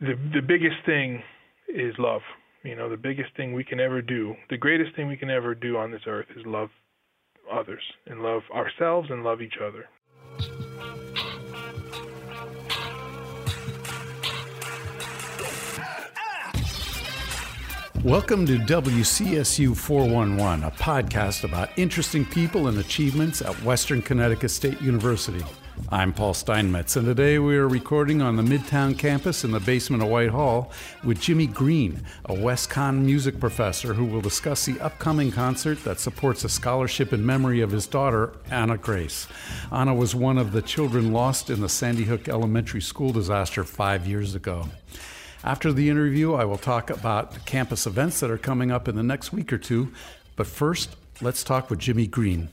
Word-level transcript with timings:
the 0.00 0.14
the 0.32 0.40
biggest 0.40 0.76
thing 0.86 1.22
is 1.68 1.94
love. 1.98 2.22
You 2.62 2.76
know, 2.76 2.88
the 2.88 2.96
biggest 2.96 3.30
thing 3.36 3.52
we 3.52 3.64
can 3.64 3.80
ever 3.80 4.00
do, 4.00 4.34
the 4.50 4.56
greatest 4.56 4.94
thing 4.94 5.08
we 5.08 5.16
can 5.16 5.30
ever 5.30 5.54
do 5.54 5.76
on 5.76 5.90
this 5.90 6.02
earth 6.06 6.26
is 6.36 6.46
love 6.46 6.70
others 7.52 7.82
and 8.06 8.20
love 8.20 8.42
ourselves 8.54 9.08
and 9.10 9.24
love 9.24 9.40
each 9.42 9.56
other. 9.60 9.88
Welcome 18.04 18.46
to 18.46 18.58
WCSU 18.58 19.76
411, 19.76 20.64
a 20.64 20.70
podcast 20.70 21.42
about 21.42 21.76
interesting 21.76 22.24
people 22.24 22.68
and 22.68 22.78
achievements 22.78 23.42
at 23.42 23.60
Western 23.62 24.02
Connecticut 24.02 24.52
State 24.52 24.80
University. 24.80 25.44
I'm 25.90 26.12
Paul 26.12 26.34
Steinmetz, 26.34 26.96
and 26.96 27.06
today 27.06 27.38
we 27.38 27.56
are 27.56 27.68
recording 27.68 28.20
on 28.20 28.36
the 28.36 28.42
Midtown 28.42 28.98
campus 28.98 29.44
in 29.44 29.52
the 29.52 29.60
basement 29.60 30.02
of 30.02 30.08
White 30.08 30.30
Hall 30.30 30.70
with 31.02 31.20
Jimmy 31.20 31.46
Greene, 31.46 32.04
a 32.26 32.34
WestConn 32.34 33.02
music 33.02 33.40
professor 33.40 33.94
who 33.94 34.04
will 34.04 34.20
discuss 34.20 34.66
the 34.66 34.78
upcoming 34.80 35.30
concert 35.30 35.82
that 35.84 36.00
supports 36.00 36.44
a 36.44 36.48
scholarship 36.48 37.12
in 37.12 37.24
memory 37.24 37.60
of 37.60 37.70
his 37.70 37.86
daughter, 37.86 38.32
Anna 38.50 38.76
Grace. 38.76 39.26
Anna 39.72 39.94
was 39.94 40.14
one 40.14 40.36
of 40.36 40.52
the 40.52 40.62
children 40.62 41.12
lost 41.12 41.48
in 41.48 41.60
the 41.60 41.68
Sandy 41.68 42.04
Hook 42.04 42.28
Elementary 42.28 42.82
School 42.82 43.12
disaster 43.12 43.64
five 43.64 44.06
years 44.06 44.34
ago. 44.34 44.68
After 45.42 45.72
the 45.72 45.88
interview, 45.88 46.34
I 46.34 46.44
will 46.44 46.58
talk 46.58 46.90
about 46.90 47.32
the 47.32 47.40
campus 47.40 47.86
events 47.86 48.20
that 48.20 48.30
are 48.30 48.38
coming 48.38 48.70
up 48.70 48.88
in 48.88 48.96
the 48.96 49.02
next 49.02 49.32
week 49.32 49.52
or 49.52 49.58
two. 49.58 49.92
But 50.36 50.46
first, 50.46 50.96
let's 51.22 51.42
talk 51.42 51.70
with 51.70 51.78
Jimmy 51.78 52.06
Greene. 52.06 52.48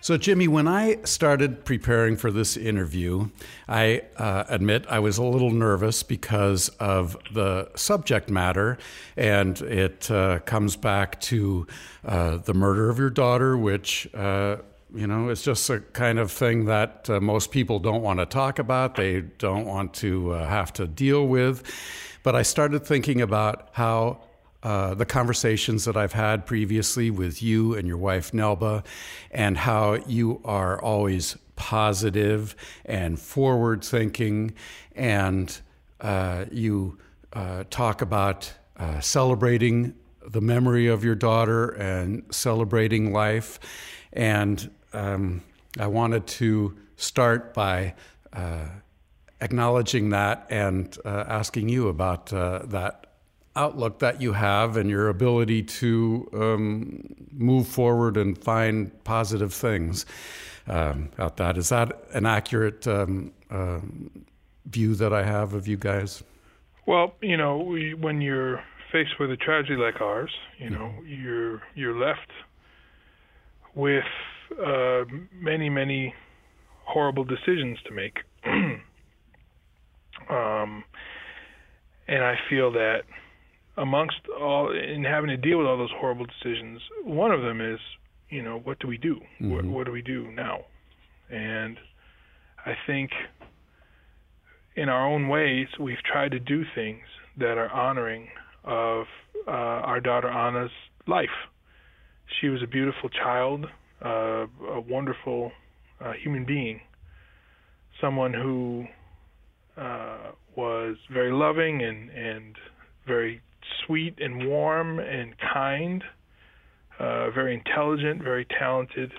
So, 0.00 0.16
Jimmy, 0.16 0.46
when 0.46 0.68
I 0.68 0.98
started 1.02 1.64
preparing 1.64 2.16
for 2.16 2.30
this 2.30 2.56
interview, 2.56 3.30
I 3.68 4.02
uh, 4.16 4.44
admit 4.48 4.86
I 4.88 5.00
was 5.00 5.18
a 5.18 5.24
little 5.24 5.50
nervous 5.50 6.04
because 6.04 6.68
of 6.78 7.16
the 7.34 7.68
subject 7.74 8.30
matter, 8.30 8.78
and 9.16 9.60
it 9.60 10.08
uh, 10.08 10.38
comes 10.40 10.76
back 10.76 11.20
to 11.22 11.66
uh, 12.04 12.36
the 12.38 12.54
murder 12.54 12.88
of 12.88 12.98
your 12.98 13.10
daughter, 13.10 13.58
which 13.58 14.08
uh, 14.14 14.58
you 14.94 15.06
know, 15.06 15.28
it's 15.28 15.42
just 15.42 15.68
a 15.68 15.80
kind 15.80 16.18
of 16.18 16.30
thing 16.30 16.64
that 16.66 17.10
uh, 17.10 17.20
most 17.20 17.50
people 17.50 17.78
don't 17.78 18.02
want 18.02 18.20
to 18.20 18.26
talk 18.26 18.58
about. 18.58 18.94
They 18.94 19.20
don't 19.20 19.66
want 19.66 19.94
to 19.94 20.32
uh, 20.32 20.46
have 20.46 20.72
to 20.74 20.86
deal 20.86 21.26
with. 21.26 21.62
But 22.22 22.34
I 22.34 22.42
started 22.42 22.86
thinking 22.86 23.20
about 23.20 23.68
how 23.72 24.20
uh, 24.68 24.92
the 24.92 25.06
conversations 25.06 25.86
that 25.86 25.96
I've 25.96 26.12
had 26.12 26.44
previously 26.44 27.10
with 27.10 27.42
you 27.42 27.74
and 27.74 27.88
your 27.88 27.96
wife, 27.96 28.32
Nelba, 28.32 28.84
and 29.30 29.56
how 29.56 29.94
you 30.06 30.42
are 30.44 30.78
always 30.82 31.38
positive 31.56 32.54
and 32.84 33.18
forward 33.18 33.82
thinking, 33.82 34.52
and 34.94 35.58
uh, 36.02 36.44
you 36.52 36.98
uh, 37.32 37.64
talk 37.70 38.02
about 38.02 38.52
uh, 38.76 39.00
celebrating 39.00 39.94
the 40.26 40.42
memory 40.42 40.86
of 40.86 41.02
your 41.02 41.14
daughter 41.14 41.70
and 41.70 42.24
celebrating 42.30 43.10
life. 43.10 43.58
And 44.12 44.70
um, 44.92 45.44
I 45.78 45.86
wanted 45.86 46.26
to 46.26 46.76
start 46.96 47.54
by 47.54 47.94
uh, 48.34 48.66
acknowledging 49.40 50.10
that 50.10 50.46
and 50.50 50.94
asking 51.06 51.70
you 51.70 51.88
about 51.88 52.26
that 52.26 53.07
outlook 53.58 53.98
that 53.98 54.22
you 54.22 54.32
have 54.32 54.76
and 54.76 54.88
your 54.88 55.08
ability 55.08 55.62
to 55.62 56.28
um, 56.32 57.14
move 57.32 57.66
forward 57.66 58.16
and 58.16 58.38
find 58.38 58.92
positive 59.04 59.52
things 59.52 60.06
um, 60.68 61.10
about 61.14 61.36
that. 61.38 61.58
Is 61.58 61.68
that 61.70 62.04
an 62.12 62.24
accurate 62.24 62.86
um, 62.86 63.32
um, 63.50 64.24
view 64.66 64.94
that 64.94 65.12
I 65.12 65.24
have 65.24 65.54
of 65.54 65.66
you 65.66 65.76
guys? 65.76 66.22
Well, 66.86 67.14
you 67.20 67.36
know, 67.36 67.58
we, 67.58 67.94
when 67.94 68.20
you're 68.20 68.62
faced 68.92 69.18
with 69.18 69.30
a 69.30 69.36
tragedy 69.36 69.76
like 69.76 70.00
ours, 70.00 70.30
you 70.58 70.70
know, 70.70 70.92
mm-hmm. 71.00 71.22
you're 71.22 71.62
you're 71.74 71.98
left 71.98 72.30
with 73.74 74.04
uh, 74.64 75.04
many, 75.32 75.68
many 75.68 76.14
horrible 76.84 77.24
decisions 77.24 77.78
to 77.86 77.92
make. 77.92 78.18
um, 80.30 80.84
and 82.08 82.24
I 82.24 82.38
feel 82.48 82.72
that 82.72 83.02
amongst 83.78 84.20
all, 84.40 84.70
in 84.72 85.04
having 85.04 85.28
to 85.28 85.36
deal 85.36 85.58
with 85.58 85.66
all 85.66 85.78
those 85.78 85.92
horrible 85.96 86.26
decisions, 86.26 86.80
one 87.04 87.30
of 87.30 87.42
them 87.42 87.60
is, 87.60 87.78
you 88.30 88.42
know, 88.42 88.60
what 88.64 88.78
do 88.80 88.88
we 88.88 88.98
do? 88.98 89.16
Mm-hmm. 89.40 89.52
What, 89.52 89.64
what 89.64 89.86
do 89.86 89.92
we 89.92 90.02
do 90.02 90.30
now? 90.32 90.60
And 91.30 91.76
I 92.64 92.74
think 92.86 93.10
in 94.76 94.88
our 94.88 95.06
own 95.06 95.28
ways, 95.28 95.66
we've 95.80 96.02
tried 96.10 96.32
to 96.32 96.38
do 96.38 96.64
things 96.74 97.02
that 97.38 97.58
are 97.58 97.70
honoring 97.70 98.28
of 98.64 99.06
uh, 99.46 99.50
our 99.50 100.00
daughter 100.00 100.28
Anna's 100.28 100.70
life. 101.06 101.28
She 102.40 102.48
was 102.48 102.62
a 102.62 102.66
beautiful 102.66 103.08
child 103.08 103.66
uh, 104.04 104.46
a 104.70 104.80
wonderful 104.80 105.50
uh, 106.00 106.12
human 106.22 106.44
being, 106.44 106.80
someone 108.00 108.32
who 108.32 108.84
uh, 109.76 110.32
was 110.56 110.96
very 111.12 111.32
loving 111.32 111.82
and 111.82 112.10
and 112.10 112.54
very 113.06 113.40
sweet 113.86 114.18
and 114.18 114.46
warm 114.46 114.98
and 114.98 115.34
kind, 115.52 116.02
uh, 116.98 117.30
very 117.30 117.54
intelligent, 117.54 118.22
very 118.22 118.46
talented, 118.58 119.12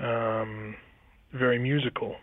um, 0.00 0.74
very 1.32 1.58
musical. 1.58 2.16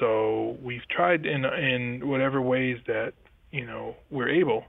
So 0.00 0.56
we've 0.62 0.86
tried 0.90 1.26
in 1.26 1.44
in 1.44 2.08
whatever 2.08 2.40
ways 2.40 2.78
that 2.86 3.12
you 3.50 3.66
know 3.66 3.96
we're 4.10 4.28
able 4.28 4.64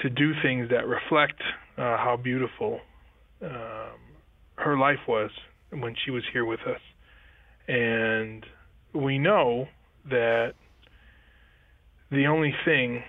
to 0.00 0.10
do 0.10 0.32
things 0.42 0.68
that 0.70 0.86
reflect 0.86 1.40
uh, 1.76 1.96
how 1.96 2.18
beautiful 2.22 2.80
um, 3.42 3.98
her 4.56 4.76
life 4.76 4.98
was 5.08 5.30
when 5.70 5.94
she 6.04 6.10
was 6.10 6.22
here 6.32 6.44
with 6.44 6.60
us. 6.60 6.80
And 7.68 8.44
we 8.94 9.18
know 9.18 9.68
that 10.08 10.54
the 12.10 12.26
only 12.26 12.54
thing, 12.64 13.02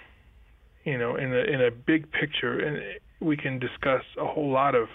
you 0.83 0.97
know, 0.97 1.15
in 1.15 1.33
a 1.33 1.39
in 1.39 1.61
a 1.61 1.71
big 1.71 2.11
picture, 2.11 2.59
and 2.59 2.81
we 3.19 3.37
can 3.37 3.59
discuss 3.59 4.03
a 4.19 4.25
whole 4.25 4.51
lot 4.51 4.75
of 4.75 4.87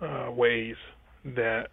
uh, 0.00 0.30
ways 0.32 0.76
that 1.24 1.68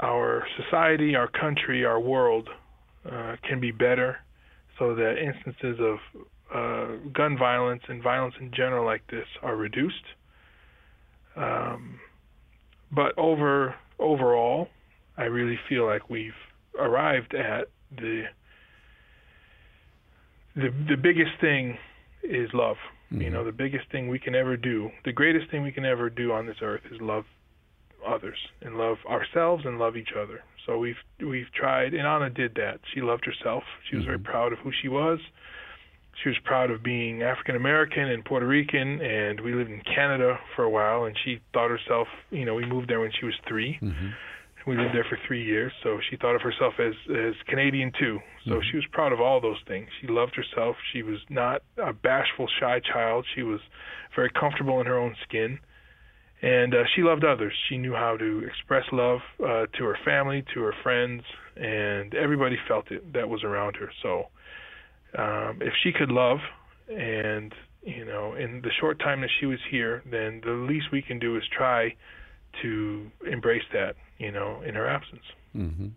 our 0.00 0.46
society, 0.62 1.14
our 1.14 1.28
country, 1.28 1.84
our 1.84 2.00
world 2.00 2.48
uh, 3.10 3.36
can 3.46 3.60
be 3.60 3.70
better, 3.70 4.18
so 4.78 4.94
that 4.94 5.16
instances 5.18 5.78
of 5.80 5.98
uh, 6.54 6.96
gun 7.12 7.36
violence 7.38 7.82
and 7.88 8.02
violence 8.02 8.34
in 8.40 8.50
general 8.54 8.84
like 8.84 9.06
this 9.10 9.26
are 9.42 9.56
reduced. 9.56 10.04
Um, 11.36 11.98
but 12.90 13.16
over 13.18 13.74
overall, 13.98 14.68
I 15.16 15.24
really 15.24 15.58
feel 15.68 15.86
like 15.86 16.08
we've 16.08 16.32
arrived 16.78 17.34
at 17.34 17.68
the 17.96 18.24
the 20.56 20.70
the 20.88 20.96
biggest 20.96 21.32
thing 21.40 21.76
is 22.24 22.50
love. 22.52 22.76
Mm-hmm. 23.12 23.22
You 23.22 23.30
know, 23.30 23.44
the 23.44 23.52
biggest 23.52 23.90
thing 23.90 24.08
we 24.08 24.18
can 24.18 24.34
ever 24.34 24.56
do, 24.56 24.90
the 25.04 25.12
greatest 25.12 25.50
thing 25.50 25.62
we 25.62 25.72
can 25.72 25.84
ever 25.84 26.10
do 26.10 26.32
on 26.32 26.46
this 26.46 26.56
earth 26.62 26.82
is 26.90 27.00
love 27.00 27.24
others 28.06 28.38
and 28.60 28.76
love 28.76 28.98
ourselves 29.08 29.64
and 29.64 29.78
love 29.78 29.96
each 29.96 30.12
other. 30.18 30.42
So 30.66 30.78
we've 30.78 30.96
we've 31.20 31.52
tried, 31.54 31.94
and 31.94 32.06
Anna 32.06 32.30
did 32.30 32.54
that. 32.56 32.80
She 32.94 33.00
loved 33.00 33.26
herself. 33.26 33.62
She 33.88 33.96
was 33.96 34.04
mm-hmm. 34.04 34.10
very 34.10 34.18
proud 34.18 34.52
of 34.52 34.58
who 34.60 34.72
she 34.82 34.88
was 34.88 35.20
she 36.22 36.28
was 36.28 36.38
proud 36.44 36.70
of 36.70 36.82
being 36.82 37.22
African 37.22 37.56
American 37.56 38.04
and 38.04 38.24
Puerto 38.24 38.46
Rican, 38.46 39.00
and 39.00 39.40
we 39.40 39.54
lived 39.54 39.70
in 39.70 39.80
Canada 39.82 40.38
for 40.54 40.64
a 40.64 40.70
while. 40.70 41.04
And 41.04 41.16
she 41.24 41.40
thought 41.52 41.70
herself, 41.70 42.08
you 42.30 42.44
know, 42.44 42.54
we 42.54 42.64
moved 42.64 42.88
there 42.88 43.00
when 43.00 43.10
she 43.18 43.26
was 43.26 43.34
3 43.48 43.78
mm-hmm. 43.82 44.08
We 44.66 44.76
lived 44.76 44.94
there 44.94 45.04
for 45.08 45.18
three 45.26 45.44
years, 45.44 45.72
so 45.82 45.98
she 46.08 46.16
thought 46.16 46.34
of 46.34 46.40
herself 46.40 46.74
as 46.78 46.94
as 47.10 47.34
Canadian 47.48 47.92
too. 47.98 48.18
So 48.44 48.52
mm-hmm. 48.52 48.60
she 48.70 48.76
was 48.76 48.86
proud 48.92 49.12
of 49.12 49.20
all 49.20 49.40
those 49.40 49.60
things. 49.68 49.88
She 50.00 50.06
loved 50.06 50.34
herself. 50.34 50.76
She 50.92 51.02
was 51.02 51.18
not 51.28 51.62
a 51.76 51.92
bashful, 51.92 52.48
shy 52.60 52.80
child. 52.80 53.26
She 53.34 53.42
was 53.42 53.60
very 54.16 54.30
comfortable 54.30 54.80
in 54.80 54.86
her 54.86 54.98
own 54.98 55.14
skin, 55.28 55.58
and 56.40 56.74
uh, 56.74 56.84
she 56.94 57.02
loved 57.02 57.24
others. 57.24 57.52
She 57.68 57.76
knew 57.76 57.92
how 57.92 58.16
to 58.16 58.42
express 58.46 58.84
love 58.90 59.20
uh, 59.40 59.66
to 59.76 59.84
her 59.84 59.98
family, 60.04 60.44
to 60.54 60.60
her 60.60 60.74
friends, 60.82 61.22
and 61.56 62.14
everybody 62.14 62.56
felt 62.66 62.90
it 62.90 63.12
that 63.12 63.28
was 63.28 63.44
around 63.44 63.76
her. 63.76 63.90
So 64.02 64.28
um, 65.18 65.58
if 65.60 65.72
she 65.82 65.92
could 65.92 66.10
love 66.10 66.38
and 66.88 67.54
you 67.82 68.04
know 68.04 68.34
in 68.34 68.60
the 68.62 68.70
short 68.80 68.98
time 68.98 69.20
that 69.20 69.30
she 69.40 69.46
was 69.46 69.58
here 69.70 70.02
then 70.10 70.40
the 70.44 70.52
least 70.52 70.86
we 70.92 71.02
can 71.02 71.18
do 71.18 71.36
is 71.36 71.42
try 71.56 71.94
to 72.62 73.10
embrace 73.30 73.62
that 73.72 73.94
you 74.18 74.30
know 74.30 74.62
in 74.62 74.74
her 74.74 74.88
absence 74.88 75.24
mm-hmm. 75.56 75.88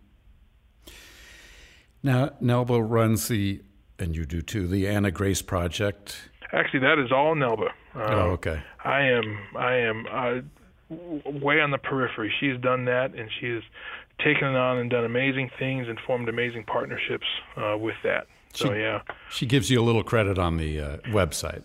now 2.02 2.30
nelba 2.42 2.80
runs 2.86 3.28
the 3.28 3.60
and 3.98 4.16
you 4.16 4.24
do 4.24 4.42
too 4.42 4.66
the 4.66 4.86
anna 4.86 5.10
grace 5.10 5.42
project 5.42 6.30
actually 6.52 6.80
that 6.80 6.98
is 6.98 7.12
all 7.12 7.34
nelba 7.34 7.68
uh, 7.94 8.00
oh 8.00 8.30
okay 8.30 8.62
i 8.84 9.00
am 9.00 9.38
i 9.56 9.74
am 9.74 10.06
uh, 10.10 10.40
way 11.40 11.60
on 11.60 11.70
the 11.70 11.78
periphery 11.78 12.32
she's 12.40 12.58
done 12.60 12.84
that 12.84 13.14
and 13.14 13.30
she 13.40 13.46
has 13.46 13.62
taken 14.18 14.48
it 14.48 14.56
on 14.56 14.78
and 14.78 14.90
done 14.90 15.04
amazing 15.04 15.50
things 15.58 15.88
and 15.88 15.98
formed 16.06 16.28
amazing 16.28 16.64
partnerships 16.64 17.26
uh, 17.56 17.76
with 17.78 17.94
that. 18.04 18.26
So 18.52 18.72
she, 18.72 18.80
yeah, 18.80 19.02
she 19.30 19.46
gives 19.46 19.70
you 19.70 19.80
a 19.80 19.84
little 19.84 20.02
credit 20.02 20.38
on 20.38 20.56
the 20.56 20.80
uh, 20.80 20.96
website. 21.08 21.62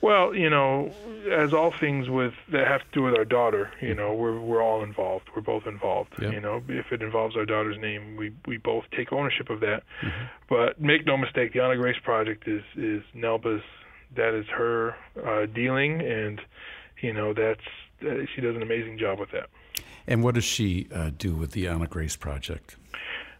Well, 0.00 0.34
you 0.34 0.48
know, 0.48 0.92
as 1.30 1.52
all 1.52 1.72
things 1.72 2.08
with 2.08 2.34
that 2.52 2.66
have 2.68 2.82
to 2.82 2.86
do 2.92 3.02
with 3.02 3.14
our 3.14 3.24
daughter, 3.24 3.70
you 3.80 3.94
know, 3.94 4.14
we're 4.14 4.38
we're 4.38 4.62
all 4.62 4.82
involved. 4.82 5.28
We're 5.34 5.42
both 5.42 5.66
involved. 5.66 6.14
Yep. 6.20 6.32
You 6.32 6.40
know, 6.40 6.62
if 6.68 6.92
it 6.92 7.02
involves 7.02 7.36
our 7.36 7.44
daughter's 7.44 7.78
name, 7.78 8.16
we 8.16 8.32
we 8.46 8.58
both 8.58 8.84
take 8.96 9.12
ownership 9.12 9.50
of 9.50 9.60
that. 9.60 9.82
Mm-hmm. 10.02 10.24
But 10.48 10.80
make 10.80 11.04
no 11.06 11.16
mistake, 11.16 11.52
the 11.52 11.60
Anna 11.60 11.76
Grace 11.76 11.98
Project 12.02 12.46
is 12.46 12.62
is 12.76 13.02
Nelba's. 13.14 13.62
That 14.16 14.32
is 14.32 14.46
her 14.46 14.94
uh, 15.22 15.44
dealing, 15.46 16.00
and 16.00 16.40
you 17.00 17.12
know, 17.12 17.34
that's 17.34 17.60
uh, 18.02 18.24
she 18.34 18.40
does 18.40 18.56
an 18.56 18.62
amazing 18.62 18.98
job 18.98 19.18
with 19.18 19.30
that. 19.32 19.48
And 20.06 20.22
what 20.22 20.34
does 20.34 20.44
she 20.44 20.88
uh, 20.94 21.10
do 21.16 21.34
with 21.34 21.52
the 21.52 21.68
Anna 21.68 21.86
Grace 21.86 22.16
Project? 22.16 22.76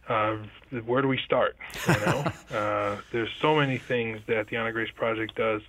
Uh, 0.07 0.37
where 0.85 1.01
do 1.01 1.07
we 1.07 1.19
start? 1.23 1.55
You 1.87 1.93
know, 1.93 2.31
uh, 2.57 2.97
there's 3.11 3.29
so 3.41 3.55
many 3.55 3.77
things 3.77 4.21
that 4.27 4.47
the 4.47 4.57
Anna 4.57 4.71
Grace 4.71 4.91
Project 4.95 5.35
does. 5.35 5.61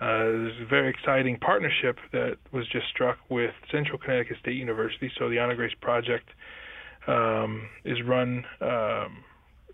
Uh, 0.00 0.18
there's 0.18 0.60
a 0.60 0.66
very 0.66 0.90
exciting 0.90 1.38
partnership 1.38 1.96
that 2.12 2.36
was 2.52 2.66
just 2.68 2.86
struck 2.88 3.18
with 3.30 3.52
Central 3.72 3.98
Connecticut 3.98 4.36
State 4.40 4.56
University. 4.56 5.10
So 5.18 5.30
the 5.30 5.38
Anna 5.38 5.54
Grace 5.54 5.74
Project 5.80 6.28
um, 7.06 7.68
is 7.84 7.98
run 8.04 8.44
um, 8.60 9.24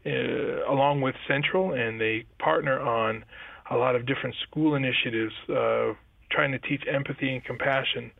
uh, 0.07 0.71
along 0.71 1.01
with 1.01 1.15
Central, 1.27 1.73
and 1.73 2.01
they 2.01 2.25
partner 2.39 2.79
on 2.81 3.25
a 3.71 3.77
lot 3.77 3.97
of 3.97 4.07
different 4.07 4.37
school 4.49 4.75
initiatives 4.75 5.33
uh, 5.49 5.93
trying 6.31 6.53
to 6.53 6.59
teach 6.61 6.83
empathy 6.91 7.35
and 7.35 7.45
compassion 7.45 8.11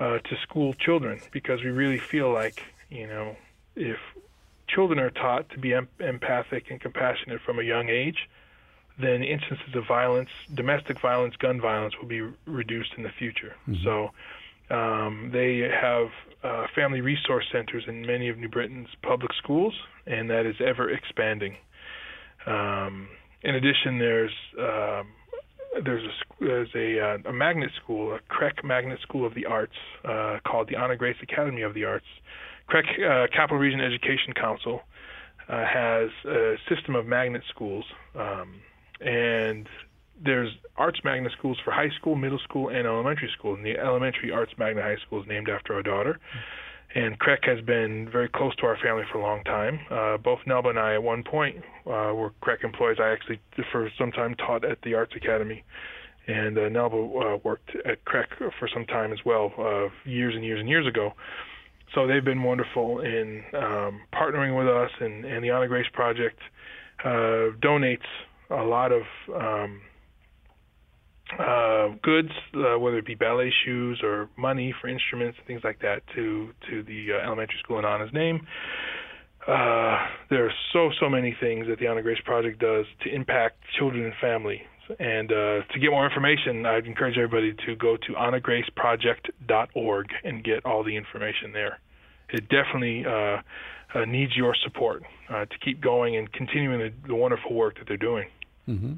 uh, 0.00 0.18
to 0.18 0.36
school 0.42 0.74
children 0.74 1.20
because 1.32 1.62
we 1.62 1.70
really 1.70 2.00
feel 2.10 2.32
like, 2.32 2.58
you 2.90 3.06
know, 3.06 3.36
if 3.76 3.96
children 4.68 4.98
are 4.98 5.10
taught 5.10 5.48
to 5.50 5.58
be 5.58 5.74
em- 5.74 5.88
empathic 6.00 6.64
and 6.70 6.80
compassionate 6.80 7.40
from 7.44 7.58
a 7.58 7.62
young 7.62 7.88
age, 7.88 8.28
then 9.00 9.22
instances 9.22 9.74
of 9.74 9.84
violence, 9.88 10.30
domestic 10.54 11.00
violence, 11.00 11.34
gun 11.36 11.60
violence 11.60 11.94
will 12.00 12.08
be 12.08 12.22
reduced 12.46 12.90
in 12.96 13.02
the 13.02 13.10
future. 13.18 13.54
Mm-hmm. 13.68 13.82
So 13.84 14.10
um, 14.74 15.30
they 15.32 15.68
have 15.68 16.08
uh, 16.42 16.66
family 16.74 17.00
resource 17.00 17.44
centers 17.52 17.84
in 17.88 18.06
many 18.06 18.28
of 18.28 18.38
New 18.38 18.48
Britain's 18.48 18.88
public 19.02 19.32
schools, 19.42 19.74
and 20.06 20.30
that 20.30 20.46
is 20.46 20.56
ever 20.64 20.90
expanding. 20.90 21.56
Um, 22.46 23.08
in 23.42 23.54
addition, 23.54 23.98
there's 23.98 24.32
um, 24.58 25.08
there's 25.84 26.04
a 26.04 26.44
there's 26.44 26.68
a, 26.74 27.00
uh, 27.00 27.30
a 27.30 27.32
magnet 27.32 27.70
school, 27.82 28.14
a 28.14 28.20
CREC 28.32 28.64
Magnet 28.64 28.98
School 29.02 29.26
of 29.26 29.34
the 29.34 29.46
Arts, 29.46 29.74
uh, 30.04 30.38
called 30.46 30.68
the 30.68 30.76
Anna 30.76 30.96
Grace 30.96 31.16
Academy 31.22 31.62
of 31.62 31.74
the 31.74 31.84
Arts. 31.84 32.06
CREC 32.68 32.84
uh, 32.84 33.26
Capital 33.34 33.58
Region 33.58 33.80
Education 33.80 34.32
Council 34.34 34.80
uh, 35.48 35.64
has 35.64 36.10
a 36.26 36.54
system 36.68 36.94
of 36.94 37.06
magnet 37.06 37.42
schools. 37.50 37.84
Um, 38.14 38.60
and 39.00 39.68
there's 40.22 40.50
arts 40.76 41.00
magnet 41.04 41.32
schools 41.36 41.58
for 41.64 41.70
high 41.70 41.90
school, 41.98 42.14
middle 42.14 42.38
school, 42.38 42.68
and 42.68 42.86
elementary 42.86 43.30
school. 43.36 43.54
And 43.54 43.64
the 43.64 43.78
elementary 43.78 44.30
arts 44.30 44.52
magnet 44.58 44.84
high 44.84 44.96
school 45.06 45.22
is 45.22 45.28
named 45.28 45.48
after 45.48 45.74
our 45.74 45.82
daughter. 45.82 46.18
And 46.94 47.18
CREC 47.18 47.44
has 47.48 47.60
been 47.64 48.08
very 48.08 48.28
close 48.28 48.54
to 48.56 48.66
our 48.66 48.78
family 48.78 49.02
for 49.10 49.18
a 49.18 49.22
long 49.22 49.42
time. 49.42 49.80
Uh, 49.90 50.16
both 50.16 50.38
Nelba 50.46 50.70
and 50.70 50.78
I, 50.78 50.94
at 50.94 51.02
one 51.02 51.24
point, 51.24 51.56
uh, 51.86 52.14
were 52.14 52.32
CREC 52.40 52.62
employees. 52.62 52.98
I 53.00 53.10
actually, 53.10 53.40
for 53.72 53.90
some 53.98 54.12
time, 54.12 54.36
taught 54.36 54.64
at 54.64 54.80
the 54.82 54.94
Arts 54.94 55.12
Academy, 55.16 55.64
and 56.28 56.56
uh, 56.56 56.62
Nelba 56.62 57.34
uh, 57.34 57.38
worked 57.42 57.70
at 57.84 58.04
CREC 58.04 58.26
for 58.60 58.68
some 58.72 58.86
time 58.86 59.12
as 59.12 59.18
well, 59.24 59.52
uh, 59.58 59.88
years 60.08 60.36
and 60.36 60.44
years 60.44 60.60
and 60.60 60.68
years 60.68 60.86
ago. 60.86 61.14
So 61.94 62.06
they've 62.06 62.24
been 62.24 62.44
wonderful 62.44 63.00
in 63.00 63.42
um, 63.54 64.02
partnering 64.12 64.56
with 64.56 64.68
us, 64.68 64.90
and, 65.00 65.24
and 65.24 65.42
the 65.44 65.50
Anna 65.50 65.66
Grace 65.66 65.86
Project 65.92 66.38
uh, 67.04 67.54
donates 67.60 68.06
a 68.50 68.62
lot 68.62 68.92
of 68.92 69.02
um, 69.34 69.80
uh, 71.38 71.88
goods, 72.02 72.30
uh, 72.54 72.78
whether 72.78 72.98
it 72.98 73.06
be 73.06 73.14
ballet 73.14 73.52
shoes 73.64 74.00
or 74.02 74.28
money 74.36 74.74
for 74.80 74.88
instruments 74.88 75.38
things 75.46 75.62
like 75.64 75.80
that, 75.80 76.02
to 76.14 76.50
to 76.70 76.82
the 76.82 77.08
uh, 77.12 77.26
elementary 77.26 77.58
school 77.62 77.78
in 77.78 77.84
Anna's 77.84 78.12
name. 78.12 78.46
Uh, 79.46 80.06
there 80.30 80.46
are 80.46 80.52
so 80.72 80.90
so 81.00 81.08
many 81.08 81.36
things 81.40 81.66
that 81.68 81.78
the 81.78 81.86
Anna 81.86 82.02
Grace 82.02 82.20
Project 82.24 82.60
does 82.60 82.86
to 83.02 83.14
impact 83.14 83.56
children 83.78 84.04
and 84.04 84.14
families. 84.20 84.60
And 84.98 85.32
uh, 85.32 85.64
to 85.72 85.78
get 85.80 85.90
more 85.90 86.06
information, 86.06 86.66
I'd 86.66 86.86
encourage 86.86 87.16
everybody 87.16 87.54
to 87.66 87.74
go 87.74 87.96
to 87.96 88.12
anagraceproject.org 88.12 90.06
and 90.24 90.44
get 90.44 90.66
all 90.66 90.84
the 90.84 90.94
information 90.94 91.52
there. 91.52 91.78
It 92.28 92.48
definitely 92.50 93.04
uh, 93.94 94.04
needs 94.04 94.36
your 94.36 94.54
support 94.54 95.02
uh, 95.28 95.44
to 95.46 95.58
keep 95.58 95.80
going 95.80 96.16
and 96.16 96.32
continuing 96.32 96.80
the, 96.80 96.92
the 97.06 97.14
wonderful 97.14 97.54
work 97.54 97.78
that 97.78 97.88
they're 97.88 97.96
doing. 97.96 98.28
Mm-hmm. 98.68 98.94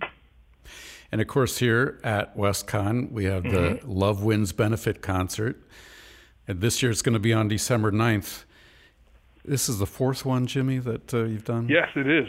And 1.12 1.20
of 1.20 1.26
course, 1.28 1.58
here 1.58 2.00
at 2.02 2.36
WestConn, 2.36 3.12
we 3.12 3.24
have 3.26 3.44
the 3.44 3.48
mm-hmm. 3.48 3.90
Love 3.90 4.22
Wins 4.22 4.52
benefit 4.52 5.02
concert. 5.02 5.62
And 6.48 6.60
this 6.60 6.82
year 6.82 6.90
it's 6.90 7.02
going 7.02 7.14
to 7.14 7.20
be 7.20 7.32
on 7.32 7.48
December 7.48 7.92
9th. 7.92 8.44
This 9.44 9.68
is 9.68 9.78
the 9.78 9.86
fourth 9.86 10.24
one, 10.24 10.46
Jimmy, 10.46 10.78
that 10.78 11.14
uh, 11.14 11.24
you've 11.24 11.44
done? 11.44 11.68
Yes, 11.68 11.88
it 11.94 12.08
is. 12.08 12.28